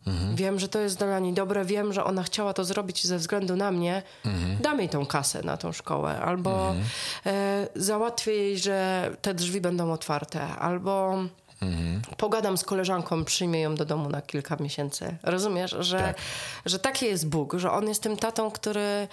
mhm. 0.07 0.37
wiem, 0.37 0.59
że 0.59 0.69
to 0.69 0.79
jest 0.79 0.99
dla 0.99 1.19
niej 1.19 1.33
dobre, 1.33 1.65
wiem, 1.65 1.93
że 1.93 2.05
ona 2.05 2.23
chciała 2.23 2.53
to 2.55 2.65
zrobić 2.65 3.07
ze 3.07 3.19
względu 3.19 3.57
na 3.57 3.71
mnie, 3.71 4.03
mhm. 4.25 4.57
dam 4.63 4.79
jej 4.79 4.89
tą 4.89 5.07
kasę 5.07 5.43
na 5.43 5.57
tą 5.57 5.73
szkołę, 5.73 6.21
albo 6.21 6.69
mhm. 6.69 6.85
e, 7.27 7.67
załatwię 7.75 8.33
jej, 8.33 8.59
że 8.59 9.11
te 9.23 9.35
drzwi 9.35 9.61
będą 9.61 9.93
otwarte, 9.93 10.41
albo 10.41 11.19
Mhm. 11.63 12.03
Pogadam 12.17 12.59
z 12.59 12.65
koleżanką, 12.65 13.25
przyjmie 13.25 13.61
ją 13.61 13.75
do 13.75 13.85
domu 13.85 14.09
na 14.09 14.23
kilka 14.23 14.57
miesięcy. 14.61 15.17
Rozumiesz, 15.23 15.77
że, 15.81 15.99
tak. 15.99 16.17
że 16.67 16.79
taki 16.79 17.07
jest 17.07 17.29
Bóg, 17.29 17.55
że 17.55 17.73
On 17.73 17.89
jest 17.89 18.03
tym 18.03 18.17
tatą, 18.17 18.51
który, 18.51 19.09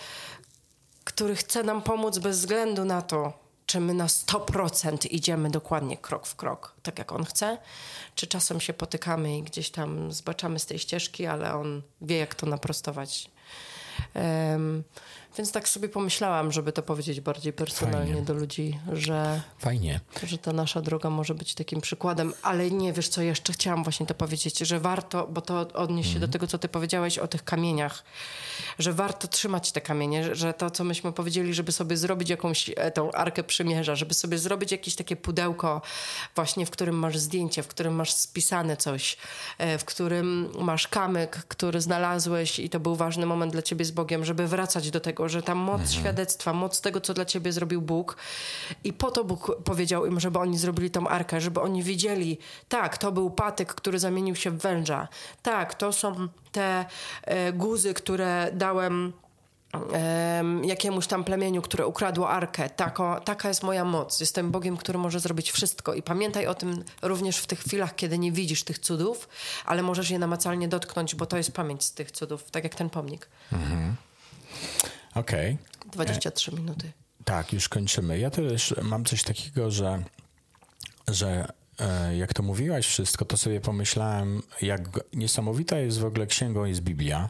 który 1.03 1.35
chce 1.35 1.63
nam 1.63 1.81
pomóc 1.81 2.17
bez 2.17 2.39
względu 2.39 2.85
na 2.85 3.01
to, 3.01 3.46
czy 3.67 3.79
my 3.79 3.93
na 3.93 4.07
100% 4.07 5.07
idziemy 5.11 5.49
dokładnie 5.49 5.97
krok 5.97 6.27
w 6.27 6.35
krok, 6.35 6.73
tak 6.83 6.99
jak 6.99 7.11
On 7.11 7.25
chce, 7.25 7.57
czy 8.15 8.27
czasem 8.27 8.59
się 8.59 8.73
potykamy 8.73 9.37
i 9.37 9.43
gdzieś 9.43 9.69
tam 9.69 10.11
zbaczamy 10.11 10.59
z 10.59 10.65
tej 10.65 10.79
ścieżki, 10.79 11.25
ale 11.25 11.53
On 11.53 11.81
wie, 12.01 12.17
jak 12.17 12.35
to 12.35 12.45
naprostować. 12.45 13.29
Um, 14.17 14.83
więc 15.37 15.51
tak 15.51 15.69
sobie 15.69 15.89
pomyślałam, 15.89 16.51
żeby 16.51 16.71
to 16.71 16.83
powiedzieć 16.83 17.21
bardziej 17.21 17.53
personalnie 17.53 18.11
Fajnie. 18.11 18.25
do 18.25 18.33
ludzi, 18.33 18.79
że, 18.93 19.41
Fajnie. 19.59 19.99
że 20.23 20.37
ta 20.37 20.53
nasza 20.53 20.81
droga 20.81 21.09
może 21.09 21.35
być 21.35 21.55
takim 21.55 21.81
przykładem, 21.81 22.33
ale 22.41 22.71
nie 22.71 22.93
wiesz 22.93 23.07
co 23.07 23.21
jeszcze 23.21 23.53
chciałam 23.53 23.83
właśnie 23.83 24.05
to 24.05 24.13
powiedzieć, 24.13 24.59
że 24.59 24.79
warto, 24.79 25.27
bo 25.27 25.41
to 25.41 25.67
odnieść 25.73 26.09
się 26.09 26.17
mm. 26.17 26.19
do 26.19 26.25
mhm. 26.25 26.31
tego, 26.31 26.47
co 26.47 26.57
ty 26.57 26.67
powiedziałeś 26.67 27.17
o 27.17 27.27
tych 27.27 27.43
kamieniach, 27.43 28.03
że 28.79 28.93
warto 28.93 29.27
trzymać 29.27 29.71
te 29.71 29.81
kamienie, 29.81 30.35
że 30.35 30.53
to, 30.53 30.71
co 30.71 30.83
myśmy 30.83 31.11
powiedzieli, 31.11 31.53
żeby 31.53 31.71
sobie 31.71 31.97
zrobić 31.97 32.29
jakąś 32.29 32.71
e, 32.75 32.91
tą 32.91 33.11
arkę 33.11 33.43
przymierza, 33.43 33.95
żeby 33.95 34.13
sobie 34.13 34.37
zrobić 34.37 34.71
jakieś 34.71 34.95
takie 34.95 35.15
pudełko 35.15 35.81
właśnie, 36.35 36.65
w 36.65 36.69
którym 36.69 36.95
masz 36.95 37.17
zdjęcie, 37.17 37.63
w 37.63 37.67
którym 37.67 37.95
masz 37.95 38.13
spisane 38.13 38.77
coś, 38.77 39.17
e, 39.57 39.77
w 39.77 39.85
którym 39.85 40.49
masz 40.59 40.87
kamyk, 40.87 41.31
który 41.47 41.81
znalazłeś 41.81 42.59
i 42.59 42.69
to 42.69 42.79
był 42.79 42.95
ważny 42.95 43.25
moment 43.25 43.51
dla 43.51 43.61
ciebie 43.61 43.85
z 43.85 43.91
Bogiem, 43.91 44.06
żeby 44.25 44.47
wracać 44.47 44.91
do 44.91 44.99
tego, 44.99 45.29
że 45.29 45.41
ta 45.41 45.55
moc 45.55 45.81
mhm. 45.81 45.99
świadectwa, 45.99 46.53
moc 46.53 46.81
tego, 46.81 47.01
co 47.01 47.13
dla 47.13 47.25
ciebie 47.25 47.51
zrobił 47.51 47.81
Bóg. 47.81 48.17
I 48.83 48.93
po 48.93 49.11
to 49.11 49.23
Bóg 49.23 49.57
powiedział 49.63 50.05
im, 50.05 50.19
żeby 50.19 50.39
oni 50.39 50.57
zrobili 50.57 50.91
tą 50.91 51.07
arkę, 51.07 51.41
żeby 51.41 51.61
oni 51.61 51.83
wiedzieli, 51.83 52.37
tak, 52.69 52.97
to 52.97 53.11
był 53.11 53.29
patyk, 53.29 53.73
który 53.73 53.99
zamienił 53.99 54.35
się 54.35 54.51
w 54.51 54.57
węża. 54.57 55.07
Tak, 55.41 55.75
to 55.75 55.93
są 55.93 56.27
te 56.51 56.85
e, 57.23 57.53
guzy, 57.53 57.93
które 57.93 58.49
dałem 58.53 59.13
jakiemuś 60.63 61.07
tam 61.07 61.23
plemieniu, 61.23 61.61
które 61.61 61.87
ukradło 61.87 62.29
arkę. 62.29 62.69
Tako, 62.69 63.21
taka 63.25 63.47
jest 63.47 63.63
moja 63.63 63.85
moc. 63.85 64.19
Jestem 64.19 64.51
Bogiem, 64.51 64.77
który 64.77 64.99
może 64.99 65.19
zrobić 65.19 65.51
wszystko. 65.51 65.93
I 65.93 66.01
pamiętaj 66.01 66.47
o 66.47 66.55
tym 66.55 66.83
również 67.01 67.37
w 67.37 67.47
tych 67.47 67.59
chwilach, 67.59 67.95
kiedy 67.95 68.19
nie 68.19 68.31
widzisz 68.31 68.63
tych 68.63 68.79
cudów, 68.79 69.29
ale 69.65 69.83
możesz 69.83 70.09
je 70.09 70.19
namacalnie 70.19 70.67
dotknąć, 70.67 71.15
bo 71.15 71.25
to 71.25 71.37
jest 71.37 71.51
pamięć 71.51 71.83
z 71.83 71.93
tych 71.93 72.11
cudów, 72.11 72.51
tak 72.51 72.63
jak 72.63 72.75
ten 72.75 72.89
pomnik. 72.89 73.29
Mhm. 73.51 73.95
Okej. 75.15 75.57
Okay. 75.79 75.91
23 75.91 76.51
minuty. 76.51 76.91
Tak, 77.25 77.53
już 77.53 77.69
kończymy. 77.69 78.19
Ja 78.19 78.29
też 78.29 78.75
mam 78.81 79.05
coś 79.05 79.23
takiego, 79.23 79.71
że, 79.71 80.03
że 81.07 81.51
e, 81.79 82.17
jak 82.17 82.33
to 82.33 82.43
mówiłaś 82.43 82.87
wszystko, 82.87 83.25
to 83.25 83.37
sobie 83.37 83.61
pomyślałem, 83.61 84.41
jak 84.61 84.81
niesamowita 85.13 85.77
jest 85.77 85.99
w 85.99 86.05
ogóle 86.05 86.27
księgą 86.27 86.65
jest 86.65 86.81
Biblia, 86.81 87.29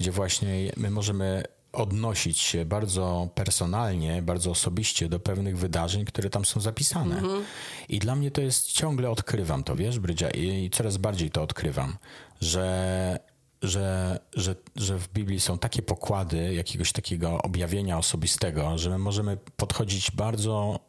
gdzie 0.00 0.12
właśnie 0.12 0.72
my 0.76 0.90
możemy 0.90 1.44
odnosić 1.74 2.38
się 2.38 2.64
bardzo 2.64 3.28
personalnie, 3.34 4.22
bardzo 4.22 4.50
osobiście 4.50 5.08
do 5.08 5.20
pewnych 5.20 5.58
wydarzeń, 5.58 6.04
które 6.04 6.30
tam 6.30 6.44
są 6.44 6.60
zapisane. 6.60 7.18
Mm 7.18 7.30
-hmm. 7.30 7.42
I 7.88 7.98
dla 7.98 8.14
mnie 8.16 8.30
to 8.30 8.40
jest, 8.40 8.72
ciągle 8.72 9.10
odkrywam 9.10 9.64
to, 9.64 9.76
wiesz, 9.76 9.98
Brydzia, 9.98 10.30
i 10.30 10.70
coraz 10.70 10.96
bardziej 10.96 11.30
to 11.30 11.42
odkrywam, 11.42 11.96
że 12.40 13.33
że, 13.62 14.18
że, 14.32 14.56
że 14.76 14.98
w 14.98 15.08
Biblii 15.08 15.40
są 15.40 15.58
takie 15.58 15.82
pokłady 15.82 16.54
jakiegoś 16.54 16.92
takiego 16.92 17.42
objawienia 17.42 17.98
osobistego, 17.98 18.78
że 18.78 18.90
my 18.90 18.98
możemy 18.98 19.36
podchodzić 19.56 20.10
bardzo, 20.10 20.80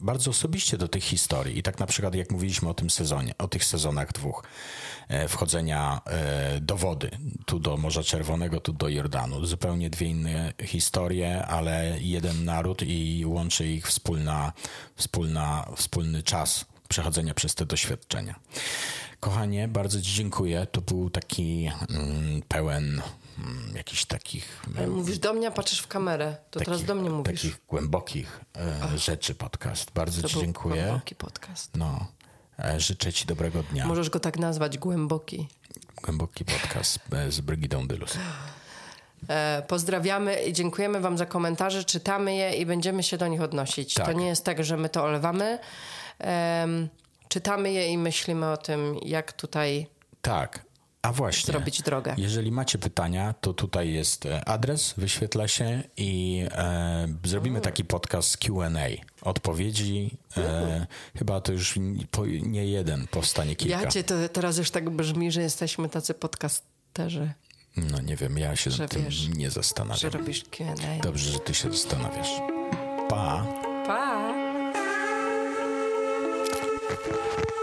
bardzo 0.00 0.30
osobiście 0.30 0.78
do 0.78 0.88
tych 0.88 1.04
historii. 1.04 1.58
I 1.58 1.62
tak 1.62 1.78
na 1.78 1.86
przykład, 1.86 2.14
jak 2.14 2.30
mówiliśmy 2.30 2.68
o 2.68 2.74
tym 2.74 2.90
sezonie, 2.90 3.34
o 3.38 3.48
tych 3.48 3.64
sezonach 3.64 4.12
dwóch, 4.12 4.44
e, 5.08 5.28
wchodzenia 5.28 6.00
e, 6.06 6.60
do 6.60 6.76
wody, 6.76 7.10
tu 7.46 7.58
do 7.58 7.76
Morza 7.76 8.02
Czerwonego, 8.02 8.60
tu 8.60 8.72
do 8.72 8.88
Jordanu. 8.88 9.46
Zupełnie 9.46 9.90
dwie 9.90 10.06
inne 10.06 10.52
historie, 10.64 11.46
ale 11.46 11.96
jeden 12.00 12.44
naród 12.44 12.82
i 12.82 13.24
łączy 13.26 13.66
ich 13.66 13.86
wspólna, 13.86 14.52
wspólna, 14.96 15.66
wspólny 15.76 16.22
czas 16.22 16.69
przechodzenia 16.90 17.34
przez 17.34 17.54
te 17.54 17.66
doświadczenia. 17.66 18.34
Kochanie, 19.20 19.68
bardzo 19.68 20.02
Ci 20.02 20.12
dziękuję. 20.12 20.66
To 20.72 20.80
był 20.80 21.10
taki 21.10 21.70
mm, 21.90 22.42
pełen 22.48 23.02
mm, 23.38 23.76
jakichś 23.76 24.04
takich. 24.04 24.62
Mówisz 24.88 25.18
do 25.18 25.32
mnie, 25.32 25.50
patrzysz 25.50 25.80
w 25.80 25.88
kamerę. 25.88 26.36
To 26.50 26.58
takich, 26.58 26.64
teraz 26.74 26.84
do 26.84 26.94
mnie 26.94 27.10
mówisz. 27.10 27.42
Takich 27.42 27.60
głębokich 27.68 28.40
e, 28.56 28.98
rzeczy 28.98 29.34
podcast. 29.34 29.90
Bardzo 29.92 30.22
to 30.22 30.28
Ci 30.28 30.40
dziękuję. 30.40 30.82
Głęboki 30.82 31.14
podcast. 31.14 31.76
No. 31.76 32.06
E, 32.58 32.80
życzę 32.80 33.12
Ci 33.12 33.26
dobrego 33.26 33.62
dnia. 33.62 33.86
Możesz 33.86 34.10
go 34.10 34.20
tak 34.20 34.38
nazwać, 34.38 34.78
głęboki. 34.78 35.48
Głęboki 36.02 36.44
podcast 36.44 36.98
e, 37.12 37.32
z 37.32 37.40
Brygidą 37.40 37.86
Dylus. 37.86 38.16
E, 39.28 39.62
pozdrawiamy 39.68 40.42
i 40.42 40.52
dziękujemy 40.52 41.00
Wam 41.00 41.18
za 41.18 41.26
komentarze. 41.26 41.84
Czytamy 41.84 42.34
je 42.34 42.54
i 42.54 42.66
będziemy 42.66 43.02
się 43.02 43.18
do 43.18 43.28
nich 43.28 43.40
odnosić. 43.40 43.94
Tak. 43.94 44.06
To 44.06 44.12
nie 44.12 44.26
jest 44.26 44.44
tak, 44.44 44.64
że 44.64 44.76
my 44.76 44.88
to 44.88 45.04
olewamy 45.04 45.58
czytamy 47.28 47.72
je 47.72 47.92
i 47.92 47.98
myślimy 47.98 48.50
o 48.50 48.56
tym, 48.56 48.96
jak 49.02 49.32
tutaj. 49.32 49.86
Tak. 50.22 50.70
A 51.02 51.12
właśnie. 51.12 51.52
Zrobić 51.52 51.82
drogę. 51.82 52.14
Jeżeli 52.18 52.52
macie 52.52 52.78
pytania, 52.78 53.34
to 53.40 53.54
tutaj 53.54 53.92
jest 53.92 54.26
e, 54.26 54.48
adres, 54.48 54.94
wyświetla 54.96 55.48
się 55.48 55.82
i 55.96 56.42
e, 56.50 57.08
zrobimy 57.24 57.54
mm. 57.54 57.62
taki 57.62 57.84
podcast 57.84 58.36
QA. 58.36 58.70
Odpowiedzi. 59.22 60.10
E, 60.36 60.86
chyba 61.16 61.40
to 61.40 61.52
już 61.52 61.74
nie 62.42 62.66
jeden 62.66 63.06
powstanie 63.06 63.56
kilka. 63.56 63.80
Ja 63.80 63.90
cię 63.90 64.04
to 64.04 64.28
teraz 64.28 64.58
już 64.58 64.70
tak 64.70 64.90
brzmi, 64.90 65.32
że 65.32 65.42
jesteśmy 65.42 65.88
tacy 65.88 66.14
podcasterzy. 66.14 67.32
No 67.76 68.00
nie 68.00 68.16
wiem, 68.16 68.38
ja 68.38 68.56
się 68.56 68.70
że 68.70 68.88
tym 68.88 69.04
wiesz, 69.04 69.28
nie 69.28 69.50
zastanawiam. 69.50 69.98
Że 69.98 70.10
robisz 70.10 70.44
QA. 70.44 70.74
Dobrze, 71.02 71.32
że 71.32 71.38
ty 71.38 71.54
się 71.54 71.70
zastanawiasz. 71.70 72.32
Pa. 73.08 73.46
Pa. 73.86 74.49
Thank 76.90 77.06
you. 77.06 77.59